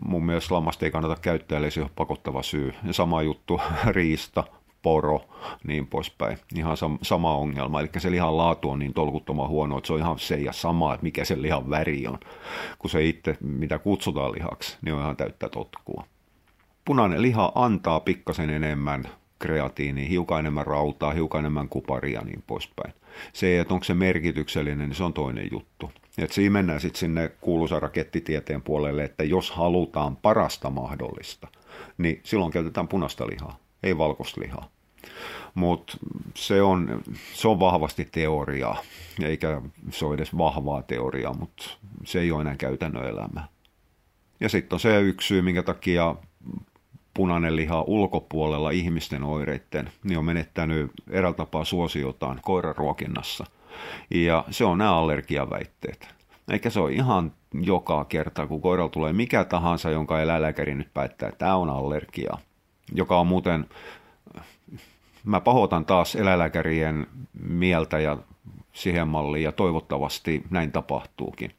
mun 0.04 0.26
mielestä 0.26 0.54
lammasta 0.54 0.84
ei 0.84 0.90
kannata 0.90 1.16
käyttää, 1.22 1.58
eli 1.58 1.70
se 1.70 1.82
on 1.82 1.90
pakottava 1.96 2.42
syy. 2.42 2.74
Ja 2.84 2.92
sama 2.92 3.22
juttu, 3.22 3.60
riista, 3.86 4.44
poro, 4.82 5.20
niin 5.64 5.86
poispäin. 5.86 6.38
Ihan 6.54 6.76
sam- 6.76 6.98
sama 7.02 7.36
ongelma. 7.36 7.80
Eli 7.80 7.88
se 7.98 8.10
lihan 8.10 8.36
laatu 8.36 8.70
on 8.70 8.78
niin 8.78 8.94
tolkuttoman 8.94 9.48
huono, 9.48 9.78
että 9.78 9.86
se 9.86 9.92
on 9.92 9.98
ihan 9.98 10.18
se 10.18 10.36
ja 10.36 10.52
sama, 10.52 10.94
että 10.94 11.04
mikä 11.04 11.24
sen 11.24 11.42
lihan 11.42 11.70
väri 11.70 12.06
on. 12.06 12.18
Kun 12.78 12.90
se 12.90 13.04
itse, 13.04 13.36
mitä 13.40 13.78
kutsutaan 13.78 14.32
lihaksi, 14.32 14.78
niin 14.82 14.94
on 14.94 15.00
ihan 15.00 15.16
täyttä 15.16 15.48
totkua. 15.48 16.04
Punainen 16.84 17.22
liha 17.22 17.52
antaa 17.54 18.00
pikkasen 18.00 18.50
enemmän 18.50 19.04
kreatiini, 19.38 20.08
hiukan 20.08 20.38
enemmän 20.40 20.66
rautaa, 20.66 21.12
hiukan 21.12 21.38
enemmän 21.38 21.68
kuparia 21.68 22.18
ja 22.18 22.24
niin 22.24 22.44
poispäin. 22.46 22.94
Se, 23.32 23.60
että 23.60 23.74
onko 23.74 23.84
se 23.84 23.94
merkityksellinen, 23.94 24.88
niin 24.88 24.96
se 24.96 25.04
on 25.04 25.12
toinen 25.12 25.48
juttu. 25.52 25.92
Et 26.18 26.32
siinä 26.32 26.52
mennään 26.52 26.80
sitten 26.80 27.00
sinne 27.00 27.30
kuuluisa 27.40 27.80
rakettitieteen 27.80 28.62
puolelle, 28.62 29.04
että 29.04 29.24
jos 29.24 29.50
halutaan 29.50 30.16
parasta 30.16 30.70
mahdollista, 30.70 31.48
niin 31.98 32.20
silloin 32.24 32.52
käytetään 32.52 32.88
punaista 32.88 33.26
lihaa, 33.26 33.58
ei 33.82 33.98
valkoista 33.98 34.40
lihaa. 34.40 34.68
Mutta 35.54 35.96
se 36.34 36.62
on, 36.62 37.02
se 37.32 37.48
on 37.48 37.60
vahvasti 37.60 38.08
teoriaa, 38.12 38.82
eikä 39.22 39.62
se 39.90 40.06
ole 40.06 40.14
edes 40.14 40.38
vahvaa 40.38 40.82
teoriaa, 40.82 41.34
mutta 41.34 41.64
se 42.04 42.20
ei 42.20 42.32
ole 42.32 42.40
enää 42.40 42.56
käytännön 42.56 43.08
elämää. 43.08 43.48
Ja 44.40 44.48
sitten 44.48 44.76
on 44.76 44.80
se 44.80 45.00
yksi 45.00 45.28
syy, 45.28 45.42
minkä 45.42 45.62
takia 45.62 46.14
punainen 47.18 47.56
liha 47.56 47.82
ulkopuolella 47.82 48.70
ihmisten 48.70 49.24
oireiden, 49.24 49.90
niin 50.04 50.18
on 50.18 50.24
menettänyt 50.24 50.90
eräällä 51.10 51.36
tapaa 51.36 51.64
suosiotaan 51.64 52.40
koiraruokinnassa. 52.42 53.44
Ja 54.10 54.44
se 54.50 54.64
on 54.64 54.78
nämä 54.78 54.96
allergiaväitteet. 54.96 56.08
Eikä 56.50 56.70
se 56.70 56.80
ole 56.80 56.92
ihan 56.92 57.32
joka 57.52 58.04
kerta, 58.04 58.46
kun 58.46 58.60
koiralla 58.60 58.90
tulee 58.90 59.12
mikä 59.12 59.44
tahansa, 59.44 59.90
jonka 59.90 60.20
eläinlääkäri 60.20 60.74
nyt 60.74 60.94
päättää, 60.94 61.28
että 61.28 61.38
tämä 61.38 61.56
on 61.56 61.70
allergia. 61.70 62.38
Joka 62.92 63.20
on 63.20 63.26
muuten, 63.26 63.66
mä 65.24 65.40
pahoitan 65.40 65.84
taas 65.84 66.14
eläinlääkärien 66.14 67.06
mieltä 67.42 67.98
ja 67.98 68.16
siihen 68.72 69.08
malliin 69.08 69.44
ja 69.44 69.52
toivottavasti 69.52 70.42
näin 70.50 70.72
tapahtuukin. 70.72 71.50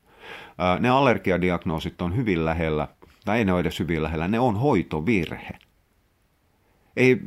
Ne 0.79 0.89
allergiadiagnoosit 0.89 2.01
on 2.01 2.15
hyvin 2.15 2.45
lähellä 2.45 2.87
tai 3.25 3.37
ei 3.37 3.45
ne 3.45 3.53
ole 3.53 3.61
edes 3.61 3.79
hyvin 3.79 4.03
lähellä, 4.03 4.27
ne 4.27 4.39
on 4.39 4.55
hoitovirhe. 4.55 5.59
Ei, 6.97 7.21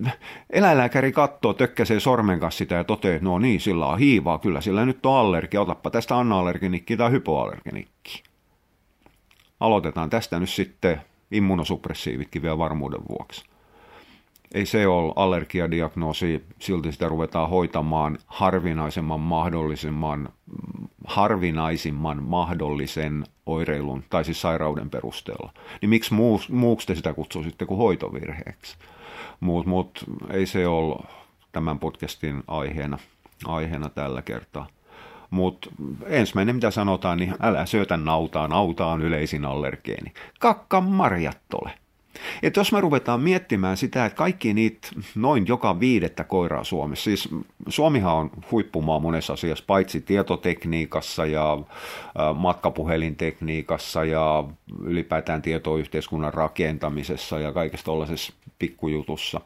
eläinlääkäri 0.51 1.13
katsoo, 1.13 1.55
tökkäsee 1.55 2.01
sormen 2.01 2.41
kanssa 2.41 2.59
sitä 2.59 2.75
ja 2.75 2.85
toteaa, 2.85 3.15
että 3.15 3.25
no 3.25 3.39
niin, 3.39 3.61
sillä 3.61 3.87
on 3.87 3.99
hiivaa, 3.99 4.39
kyllä 4.39 4.61
sillä 4.61 4.87
nyt 4.87 5.07
on 5.07 5.17
allergia, 5.17 5.61
otappa 5.61 5.91
tästä 5.91 6.19
anna-allergenikki 6.19 6.97
tai 6.97 7.11
hypoallergenikki. 7.11 8.23
Aloitetaan 9.61 10.11
tästä 10.11 10.41
nyt 10.41 10.51
sitten 10.51 11.01
immunosuppressiivitkin 11.31 12.43
vielä 12.43 12.59
varmuuden 12.59 13.01
vuoksi 13.09 13.45
ei 14.55 14.67
se 14.67 14.87
ole 14.87 15.13
allergiadiagnoosi, 15.17 16.45
silti 16.59 16.93
sitä 16.93 17.09
ruvetaan 17.09 17.51
hoitamaan 17.51 18.19
harvinaisemman 18.27 19.21
mahdollisimman, 19.21 20.29
harvinaisimman 21.05 22.23
mahdollisen 22.23 23.25
oireilun 23.47 24.05
tai 24.11 24.25
siis 24.25 24.41
sairauden 24.41 24.91
perusteella. 24.91 25.53
Niin 25.81 25.91
miksi 25.91 26.15
muu, 26.15 26.41
muuksi 26.51 26.87
te 26.87 26.95
sitä 26.95 27.15
kutsuu 27.15 27.43
sitten 27.43 27.69
kuin 27.69 27.79
hoitovirheeksi? 27.79 28.77
Mutta 29.41 29.71
mut, 29.71 30.05
ei 30.31 30.47
se 30.47 30.67
ole 30.67 31.05
tämän 31.53 31.79
podcastin 31.79 32.43
aiheena, 32.47 32.99
aiheena 33.45 33.89
tällä 33.89 34.23
kertaa. 34.23 34.67
Mutta 35.31 35.71
ensimmäinen, 36.07 36.55
mitä 36.55 36.71
sanotaan, 36.71 37.19
niin 37.19 37.35
älä 37.41 37.67
syötä 37.67 37.97
nautaa, 37.97 38.49
nauta 38.49 38.87
on 38.87 39.03
yleisin 39.03 39.45
allergeeni. 39.45 40.13
Kakka 40.41 40.81
marjat 40.81 41.41
ole. 41.55 41.71
Että 42.43 42.61
jos 42.61 42.73
me 42.73 42.81
ruvetaan 42.81 43.21
miettimään 43.21 43.77
sitä, 43.77 44.07
että 44.07 44.17
kaikki 44.17 44.55
niitä 44.55 44.89
noin 45.15 45.47
joka 45.47 45.81
viidettä 45.81 46.25
koiraa 46.25 46.65
Suomessa, 46.65 47.05
siis 47.05 47.29
Suomihan 47.69 48.15
on 48.15 48.31
huippumaa 48.51 48.99
monessa 48.99 49.33
asiassa, 49.33 49.65
paitsi 49.67 50.01
tietotekniikassa 50.01 51.27
ja 51.27 51.59
matkapuhelintekniikassa 52.35 54.05
ja 54.05 54.45
ylipäätään 54.85 55.43
tietoyhteiskunnan 55.43 56.35
rakentamisessa 56.35 57.39
ja 57.39 57.53
kaikessa 57.53 57.85
tuollaisessa 57.85 58.33
pikkujutussa 58.59 59.41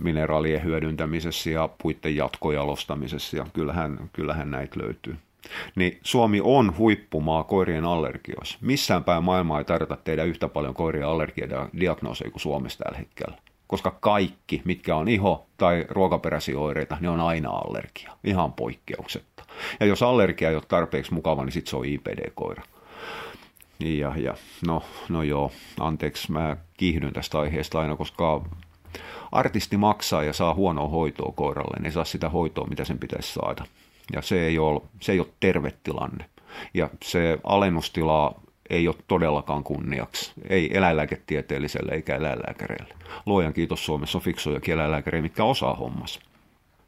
mineraalien 0.00 0.64
hyödyntämisessä 0.64 1.50
ja 1.50 1.68
puitten 1.82 2.16
jatkojalostamisessa 2.16 3.36
ja 3.36 3.46
kyllähän, 3.52 4.10
kyllähän 4.12 4.50
näitä 4.50 4.80
löytyy 4.80 5.16
niin 5.74 5.98
Suomi 6.02 6.40
on 6.44 6.78
huippumaa 6.78 7.44
koirien 7.44 7.84
allergioissa. 7.84 8.58
Missään 8.60 9.04
päin 9.04 9.24
maailmaa 9.24 9.58
ei 9.58 9.64
tarvita 9.64 9.96
tehdä 9.96 10.24
yhtä 10.24 10.48
paljon 10.48 10.74
koirien 10.74 11.06
allergiadiagnooseja 11.06 12.30
kuin 12.30 12.40
Suomessa 12.40 12.78
tällä 12.78 12.98
hetkellä. 12.98 13.38
Koska 13.66 13.90
kaikki, 14.00 14.62
mitkä 14.64 14.96
on 14.96 15.06
iho- 15.08 15.46
tai 15.56 15.86
ruokaperäisiä 15.88 16.58
oireita, 16.58 16.96
ne 17.00 17.08
on 17.08 17.20
aina 17.20 17.50
allergia. 17.50 18.16
Ihan 18.24 18.52
poikkeuksetta. 18.52 19.44
Ja 19.80 19.86
jos 19.86 20.02
allergia 20.02 20.48
ei 20.48 20.54
ole 20.54 20.62
tarpeeksi 20.68 21.14
mukava, 21.14 21.44
niin 21.44 21.52
sitten 21.52 21.70
se 21.70 21.76
on 21.76 21.84
IPD-koira. 21.84 22.62
Ja, 23.80 24.12
ja 24.16 24.34
no, 24.66 24.82
no 25.08 25.22
joo, 25.22 25.52
anteeksi, 25.80 26.32
mä 26.32 26.56
kiihdyn 26.76 27.12
tästä 27.12 27.40
aiheesta 27.40 27.80
aina, 27.80 27.96
koska 27.96 28.44
artisti 29.32 29.76
maksaa 29.76 30.24
ja 30.24 30.32
saa 30.32 30.54
huonoa 30.54 30.88
hoitoa 30.88 31.32
koiralle, 31.36 31.76
niin 31.76 31.86
ei 31.86 31.92
saa 31.92 32.04
sitä 32.04 32.28
hoitoa, 32.28 32.66
mitä 32.66 32.84
sen 32.84 32.98
pitäisi 32.98 33.32
saada. 33.32 33.64
Ja 34.12 34.22
se 34.22 34.46
ei 34.46 34.58
ole, 34.58 34.80
se 35.00 35.12
ei 35.12 35.20
ole 35.20 35.28
terve 35.40 35.72
tilanne. 35.82 36.24
Ja 36.74 36.90
se 37.04 37.38
alennustila 37.44 38.40
ei 38.70 38.88
ole 38.88 38.96
todellakaan 39.08 39.64
kunniaksi. 39.64 40.32
Ei 40.48 40.76
eläinlääketieteelliselle 40.76 41.92
eikä 41.92 42.16
eläinlääkäreille. 42.16 42.94
Luojan 43.26 43.52
kiitos 43.52 43.86
Suomessa 43.86 44.18
on 44.18 44.22
fiksuja 44.22 44.60
eläinlääkäreitä, 44.68 45.22
mitkä 45.22 45.44
osaa 45.44 45.74
hommassa 45.74 46.20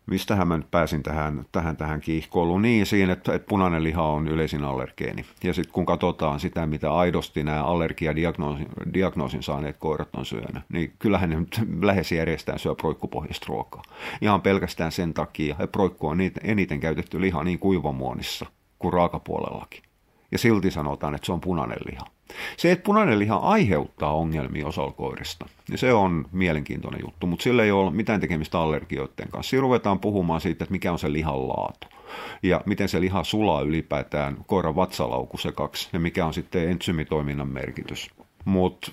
mistähän 0.06 0.48
mä 0.48 0.56
nyt 0.56 0.70
pääsin 0.70 1.02
tähän, 1.02 1.44
tähän, 1.52 1.76
tähän 1.76 2.00
kiihkoiluun? 2.00 2.62
Niin, 2.62 2.86
siinä, 2.86 3.12
että, 3.12 3.34
että 3.34 3.48
punainen 3.48 3.84
liha 3.84 4.02
on 4.02 4.28
yleisin 4.28 4.64
allergeeni. 4.64 5.24
Ja 5.44 5.54
sitten 5.54 5.72
kun 5.72 5.86
katsotaan 5.86 6.40
sitä, 6.40 6.66
mitä 6.66 6.94
aidosti 6.94 7.44
nämä 7.44 7.64
allergiadiagnoosin 7.64 8.68
diagnoosin 8.94 9.42
saaneet 9.42 9.76
koirat 9.76 10.14
on 10.16 10.26
syönyt, 10.26 10.62
niin 10.72 10.92
kyllähän 10.98 11.30
ne 11.30 11.36
nyt 11.36 11.60
lähes 11.82 12.12
järjestään 12.12 12.58
syö 12.58 12.74
proikkupohjasta 12.74 13.46
ruokaa. 13.48 13.82
Ihan 14.20 14.42
pelkästään 14.42 14.92
sen 14.92 15.14
takia, 15.14 15.54
että 15.54 15.72
proikku 15.72 16.08
on 16.08 16.18
eniten 16.42 16.80
käytetty 16.80 17.20
liha 17.20 17.44
niin 17.44 17.58
kuivamuonissa 17.58 18.46
kuin 18.78 18.92
raakapuolellakin 18.92 19.82
ja 20.34 20.38
silti 20.38 20.70
sanotaan, 20.70 21.14
että 21.14 21.26
se 21.26 21.32
on 21.32 21.40
punainen 21.40 21.78
liha. 21.90 22.06
Se, 22.56 22.72
että 22.72 22.84
punainen 22.84 23.18
liha 23.18 23.36
aiheuttaa 23.36 24.14
ongelmia 24.14 24.66
osalkoirista, 24.66 25.46
niin 25.68 25.78
se 25.78 25.92
on 25.92 26.24
mielenkiintoinen 26.32 27.00
juttu, 27.04 27.26
mutta 27.26 27.42
sillä 27.42 27.64
ei 27.64 27.70
ole 27.70 27.90
mitään 27.90 28.20
tekemistä 28.20 28.58
allergioiden 28.58 29.28
kanssa. 29.30 29.50
Siinä 29.50 29.60
ruvetaan 29.60 29.98
puhumaan 29.98 30.40
siitä, 30.40 30.64
että 30.64 30.72
mikä 30.72 30.92
on 30.92 30.98
se 30.98 31.12
lihan 31.12 31.48
laatu 31.48 31.86
ja 32.42 32.60
miten 32.66 32.88
se 32.88 33.00
liha 33.00 33.24
sulaa 33.24 33.60
ylipäätään 33.60 34.36
koiran 34.46 34.76
vatsalauku 34.76 35.36
sekaksi 35.36 35.88
ja 35.92 36.00
mikä 36.00 36.26
on 36.26 36.34
sitten 36.34 36.68
entsymitoiminnan 36.70 37.48
merkitys. 37.48 38.10
Mutta 38.44 38.92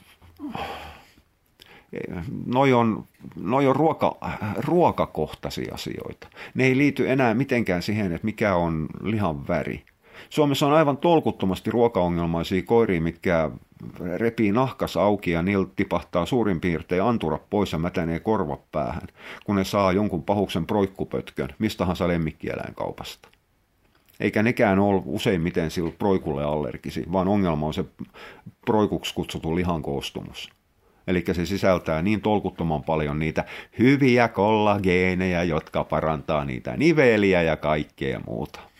noi 2.46 2.74
on, 2.74 3.08
noi 3.36 3.68
on 3.68 3.76
ruoka, 3.76 4.18
ruokakohtaisia 4.58 5.74
asioita. 5.74 6.28
Ne 6.54 6.66
ei 6.66 6.78
liity 6.78 7.12
enää 7.12 7.34
mitenkään 7.34 7.82
siihen, 7.82 8.12
että 8.12 8.26
mikä 8.26 8.56
on 8.56 8.88
lihan 9.02 9.48
väri 9.48 9.84
Suomessa 10.32 10.68
on 10.68 10.74
aivan 10.74 10.98
tolkuttomasti 10.98 11.72
ruokaongelmaisia 11.72 12.64
koiria, 12.64 13.02
mitkä 13.02 13.52
repii 14.18 14.52
nahkas 14.52 14.98
auki 14.98 15.32
ja 15.32 15.42
niiltä 15.42 15.72
tipahtaa 15.76 16.26
suurin 16.26 16.62
piirtein 16.62 17.04
antura 17.04 17.40
pois 17.50 17.72
ja 17.72 17.80
mätänee 17.80 18.20
korvat 18.20 18.72
päähän, 18.72 19.08
kun 19.46 19.56
ne 19.56 19.64
saa 19.64 19.92
jonkun 19.92 20.24
pahuksen 20.24 20.66
proikkupötkön 20.66 21.50
mistä 21.60 21.78
tahansa 21.78 22.08
lemmikkieläinkaupasta. 22.08 23.30
Eikä 24.20 24.44
nekään 24.44 24.80
ole 24.80 25.02
useimmiten 25.06 25.72
sillä 25.72 25.92
proikulle 26.00 26.44
allergisi, 26.44 27.06
vaan 27.12 27.28
ongelma 27.28 27.68
on 27.68 27.74
se 27.74 27.86
proikuksi 28.66 29.14
kutsuttu 29.14 29.56
lihan 29.56 29.82
koostumus. 29.82 30.50
Eli 31.08 31.24
se 31.34 31.46
sisältää 31.46 32.02
niin 32.02 32.22
tolkuttoman 32.22 32.84
paljon 32.84 33.20
niitä 33.20 33.46
hyviä 33.80 34.28
kollageeneja, 34.28 35.44
jotka 35.44 35.84
parantaa 35.84 36.46
niitä 36.46 36.78
niveliä 36.78 37.42
ja 37.42 37.58
kaikkea 37.58 38.22
muuta 38.28 38.71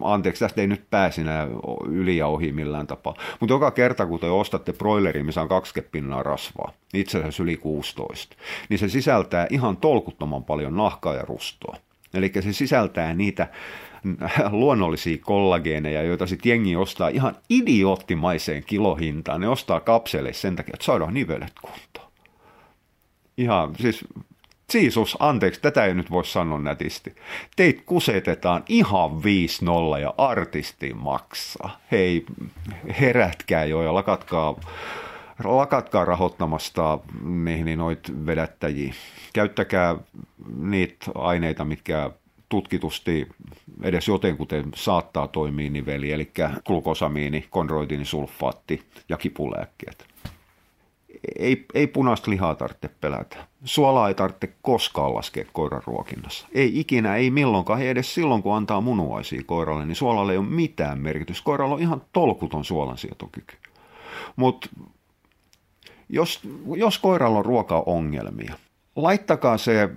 anteeksi, 0.00 0.44
tästä 0.44 0.60
ei 0.60 0.66
nyt 0.66 0.90
pääsi 0.90 1.20
enää 1.20 1.48
yli 1.88 2.16
ja 2.16 2.26
ohi 2.26 2.52
millään 2.52 2.86
tapaa. 2.86 3.14
Mutta 3.40 3.54
joka 3.54 3.70
kerta, 3.70 4.06
kun 4.06 4.20
te 4.20 4.26
ostatte 4.26 4.72
broilerin, 4.72 5.26
missä 5.26 5.42
on 5.42 5.48
kaksi 5.48 5.82
pinnaa 5.92 6.22
rasvaa, 6.22 6.72
itse 6.94 7.18
asiassa 7.18 7.42
yli 7.42 7.56
16, 7.56 8.36
niin 8.68 8.78
se 8.78 8.88
sisältää 8.88 9.46
ihan 9.50 9.76
tolkuttoman 9.76 10.44
paljon 10.44 10.76
nahkaa 10.76 11.14
ja 11.14 11.22
rustoa. 11.22 11.76
Eli 12.14 12.32
se 12.40 12.52
sisältää 12.52 13.14
niitä 13.14 13.48
luonnollisia 14.50 15.18
kollageeneja, 15.24 16.02
joita 16.02 16.26
sitten 16.26 16.50
jengi 16.50 16.76
ostaa 16.76 17.08
ihan 17.08 17.36
idioottimaiseen 17.50 18.64
kilohintaan. 18.66 19.40
Ne 19.40 19.48
ostaa 19.48 19.80
kapseleissa 19.80 20.42
sen 20.42 20.56
takia, 20.56 20.72
että 20.74 20.84
saadaan 20.84 21.14
nivelet 21.14 21.52
kuntoon. 21.60 22.12
Ihan, 23.38 23.74
siis 23.80 24.04
Siisus, 24.70 25.16
anteeksi, 25.20 25.60
tätä 25.60 25.84
ei 25.84 25.94
nyt 25.94 26.10
voi 26.10 26.24
sanoa 26.24 26.58
nätisti. 26.58 27.14
Teit 27.56 27.82
kusetetaan 27.86 28.64
ihan 28.68 29.10
5-0 29.10 29.98
ja 30.00 30.14
artisti 30.18 30.94
maksaa. 30.94 31.80
Hei, 31.90 32.26
herätkää 33.00 33.64
jo 33.64 33.82
ja 33.82 33.94
lakatkaa, 33.94 34.60
lakatkaa 35.44 36.04
rahoittamasta 36.04 36.98
niihin 37.22 37.78
noit 37.78 38.26
vedättäjiä. 38.26 38.94
Käyttäkää 39.32 39.96
niitä 40.56 41.06
aineita, 41.14 41.64
mitkä 41.64 42.10
tutkitusti 42.48 43.28
edes 43.82 44.08
jotenkuten 44.08 44.64
saattaa 44.74 45.28
toimia 45.28 45.70
niveli, 45.70 46.12
eli 46.12 46.30
glukosamiini, 46.66 47.46
kondroitinisulfaatti 47.50 48.82
ja 49.08 49.16
kipulääkkeet 49.16 50.06
ei, 51.38 51.66
ei 51.74 51.86
punaista 51.86 52.30
lihaa 52.30 52.54
tarvitse 52.54 52.88
pelätä. 53.00 53.36
Suolaa 53.64 54.08
ei 54.08 54.14
tarvitse 54.14 54.52
koskaan 54.62 55.14
laskea 55.14 55.44
koiran 55.52 55.82
ruokinnassa. 55.86 56.48
Ei 56.52 56.80
ikinä, 56.80 57.16
ei 57.16 57.30
milloinkaan, 57.30 57.82
ei 57.82 57.88
edes 57.88 58.14
silloin 58.14 58.42
kun 58.42 58.56
antaa 58.56 58.80
munuaisia 58.80 59.42
koiralle, 59.46 59.86
niin 59.86 59.96
suolalle 59.96 60.32
ei 60.32 60.38
ole 60.38 60.46
mitään 60.46 61.00
merkitys. 61.00 61.42
Koiralla 61.42 61.74
on 61.74 61.80
ihan 61.80 62.02
tolkuton 62.12 62.64
suolansietokyky. 62.64 63.56
Mutta 64.36 64.68
jos, 66.08 66.40
jos 66.76 66.98
koiralla 66.98 67.38
on 67.38 67.44
ruokaongelmia, 67.44 68.54
laittakaa 68.96 69.58
se 69.58 69.88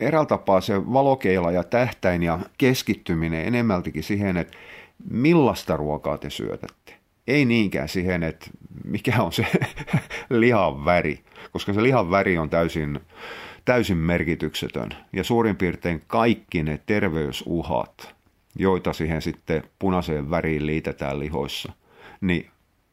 eräällä 0.00 0.26
tapaa 0.26 0.60
se 0.60 0.92
valokeila 0.92 1.50
ja 1.50 1.64
tähtäin 1.64 2.22
ja 2.22 2.38
keskittyminen 2.58 3.46
enemmältikin 3.46 4.02
siihen, 4.02 4.36
että 4.36 4.56
millaista 5.10 5.76
ruokaa 5.76 6.18
te 6.18 6.30
syötätte 6.30 7.01
ei 7.26 7.44
niinkään 7.44 7.88
siihen, 7.88 8.22
että 8.22 8.50
mikä 8.84 9.22
on 9.22 9.32
se 9.32 9.46
lihan 10.30 10.84
väri, 10.84 11.20
koska 11.52 11.72
se 11.72 11.82
lihan 11.82 12.10
väri 12.10 12.38
on 12.38 12.50
täysin, 12.50 13.00
täysin 13.64 13.96
merkityksetön. 13.96 14.90
Ja 15.12 15.24
suurin 15.24 15.56
piirtein 15.56 16.02
kaikki 16.06 16.62
ne 16.62 16.80
terveysuhat, 16.86 18.14
joita 18.56 18.92
siihen 18.92 19.22
sitten 19.22 19.62
punaiseen 19.78 20.30
väriin 20.30 20.66
liitetään 20.66 21.18
lihoissa, 21.18 21.72
niin 22.20 22.50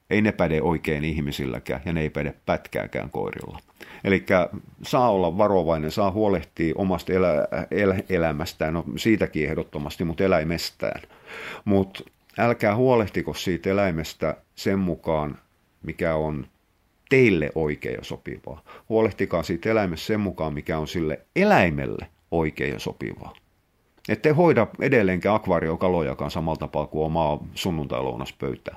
ei 0.09 0.21
ne 0.21 0.31
päde 0.31 0.61
oikein 0.61 1.05
ihmisilläkään 1.05 1.81
ja 1.85 1.93
ne 1.93 2.01
ei 2.01 2.09
päde 2.09 2.33
pätkääkään 2.45 3.09
koirilla. 3.09 3.59
Eli 4.03 4.25
saa 4.83 5.11
olla 5.11 5.37
varovainen, 5.37 5.91
saa 5.91 6.11
huolehtia 6.11 6.73
omasta 6.77 7.13
elä, 7.13 7.47
el, 7.71 7.93
elämästään, 8.09 8.73
no 8.73 8.83
siitäkin 8.97 9.49
ehdottomasti, 9.49 10.03
mutta 10.03 10.23
eläimestään. 10.23 11.01
Mutta 11.65 12.03
älkää 12.37 12.75
huolehtiko 12.75 13.33
siitä 13.33 13.69
eläimestä 13.69 14.37
sen 14.55 14.79
mukaan, 14.79 15.37
mikä 15.83 16.15
on 16.15 16.47
teille 17.09 17.49
oikein 17.55 17.95
ja 17.95 18.03
sopivaa. 18.03 18.63
Huolehtikaa 18.89 19.43
siitä 19.43 19.69
eläimestä 19.69 20.05
sen 20.05 20.19
mukaan, 20.19 20.53
mikä 20.53 20.77
on 20.77 20.87
sille 20.87 21.19
eläimelle 21.35 22.07
oikein 22.31 22.73
ja 22.73 22.79
sopivaa. 22.79 23.33
Ette 24.09 24.29
hoida 24.29 24.67
edelleenkään 24.81 25.35
akvaariokalojakaan 25.35 26.31
samalla 26.31 26.57
tapaa 26.57 26.87
kuin 26.87 27.05
omaa 27.05 27.43
sunnuntai-lounaspöytää. 27.55 28.75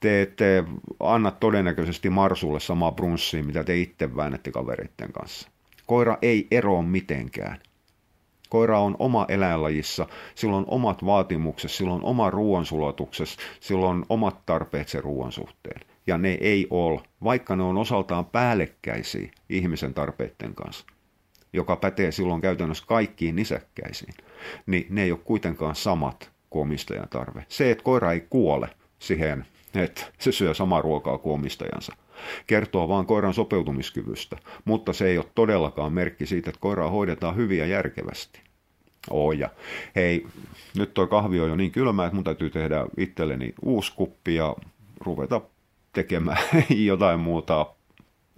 Te 0.00 0.22
ette 0.22 0.64
anna 1.00 1.30
todennäköisesti 1.30 2.10
Marsulle 2.10 2.60
samaa 2.60 2.92
brunssia, 2.92 3.44
mitä 3.44 3.64
te 3.64 3.78
itse 3.78 4.16
väännette 4.16 4.50
kavereiden 4.50 5.12
kanssa. 5.12 5.48
Koira 5.86 6.18
ei 6.22 6.46
eroa 6.50 6.82
mitenkään. 6.82 7.58
Koira 8.52 8.80
on 8.80 8.96
oma 8.98 9.26
eläinlajissa, 9.28 10.06
sillä 10.34 10.56
on 10.56 10.64
omat 10.68 11.04
vaatimukset, 11.04 11.70
sillä 11.70 11.92
on 11.92 12.04
oma 12.04 12.30
ruoansulatuksessa, 12.30 13.40
sillä 13.60 13.86
on 13.86 14.06
omat 14.08 14.46
tarpeet 14.46 14.88
sen 14.88 15.02
ruoan 15.04 15.32
suhteen. 15.32 15.80
Ja 16.06 16.18
ne 16.18 16.38
ei 16.40 16.66
ole, 16.70 17.00
vaikka 17.24 17.56
ne 17.56 17.62
on 17.62 17.78
osaltaan 17.78 18.26
päällekkäisiä 18.26 19.30
ihmisen 19.48 19.94
tarpeiden 19.94 20.54
kanssa, 20.54 20.86
joka 21.52 21.76
pätee 21.76 22.12
silloin 22.12 22.40
käytännössä 22.40 22.84
kaikkiin 22.86 23.36
nisäkkäisiin, 23.36 24.14
niin 24.66 24.86
ne 24.90 25.02
ei 25.02 25.12
ole 25.12 25.20
kuitenkaan 25.24 25.74
samat 25.74 26.30
kuin 26.50 26.62
omistajan 26.62 27.08
tarve. 27.08 27.44
Se, 27.48 27.70
että 27.70 27.84
koira 27.84 28.12
ei 28.12 28.26
kuole 28.30 28.68
siihen, 28.98 29.46
että 29.74 30.04
se 30.18 30.32
syö 30.32 30.54
samaa 30.54 30.82
ruokaa 30.82 31.18
kuin 31.18 31.34
omistajansa, 31.34 31.92
kertoo 32.46 32.88
vain 32.88 33.06
koiran 33.06 33.34
sopeutumiskyvystä, 33.34 34.36
mutta 34.64 34.92
se 34.92 35.06
ei 35.06 35.18
ole 35.18 35.26
todellakaan 35.34 35.92
merkki 35.92 36.26
siitä, 36.26 36.50
että 36.50 36.60
koiraa 36.60 36.90
hoidetaan 36.90 37.36
hyvin 37.36 37.58
ja 37.58 37.66
järkevästi. 37.66 38.40
Oh, 39.10 39.32
ja 39.32 39.50
hei, 39.96 40.26
nyt 40.76 40.94
tuo 40.94 41.06
kahvi 41.06 41.40
on 41.40 41.48
jo 41.48 41.56
niin 41.56 41.70
kylmä, 41.70 42.04
että 42.04 42.14
mun 42.14 42.24
täytyy 42.24 42.50
tehdä 42.50 42.86
itselleni 42.96 43.54
uusi 43.62 43.92
kuppi 43.96 44.34
ja 44.34 44.56
ruveta 45.00 45.40
tekemään 45.92 46.38
jotain 46.70 47.20
muuta. 47.20 47.66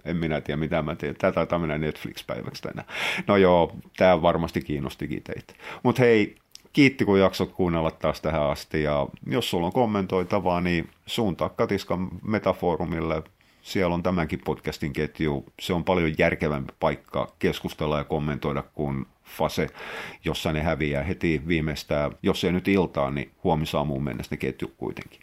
En 0.05 0.17
minä 0.17 0.41
tiedä, 0.41 0.61
mitä 0.61 0.83
mä 0.83 0.95
teen. 0.95 1.15
Tämä 1.15 1.33
taitaa 1.33 1.59
mennä 1.59 1.79
Netflix-päiväksi 1.79 2.63
tänään. 2.63 2.89
No 3.27 3.37
joo, 3.37 3.73
tämä 3.97 4.23
varmasti 4.23 4.61
kiinnostikin 4.61 5.23
teitä. 5.23 5.55
Mutta 5.83 6.03
hei, 6.03 6.37
kiitti 6.73 7.05
kun 7.05 7.21
jaksot 7.21 7.53
kuunnella 7.53 7.91
taas 7.91 8.21
tähän 8.21 8.43
asti. 8.43 8.83
Ja 8.83 9.07
jos 9.27 9.51
sulla 9.51 9.67
on 9.67 9.73
kommentoitavaa, 9.73 10.61
niin 10.61 10.89
suuntaa 11.07 11.49
Katiskan 11.49 12.09
metaforumille 12.23 13.23
siellä 13.65 13.95
on 13.95 14.03
tämänkin 14.03 14.41
podcastin 14.45 14.93
ketju. 14.93 15.45
Se 15.61 15.73
on 15.73 15.85
paljon 15.85 16.15
järkevämpi 16.19 16.73
paikka 16.81 17.33
keskustella 17.39 17.99
ja 17.99 18.05
kommentoida 18.05 18.63
kuin 18.63 19.07
fase, 19.25 19.67
jossa 20.25 20.53
ne 20.53 20.63
häviää 20.63 21.03
heti 21.03 21.43
viimeistään, 21.49 22.13
jos 22.23 22.45
ei 22.45 22.53
nyt 22.53 22.69
iltaa, 22.69 23.11
niin 23.11 23.31
huomisaamuun 23.45 24.05
mennessä 24.05 24.35
ne 24.35 24.37
ketju 24.37 24.73
kuitenkin. 24.77 25.21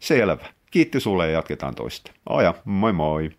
Selvä. 0.00 0.46
Kiitti 0.70 1.00
sulle 1.00 1.26
ja 1.26 1.32
jatketaan 1.32 1.74
toista. 1.74 2.12
Aja, 2.28 2.54
moi 2.64 2.92
moi! 2.92 3.30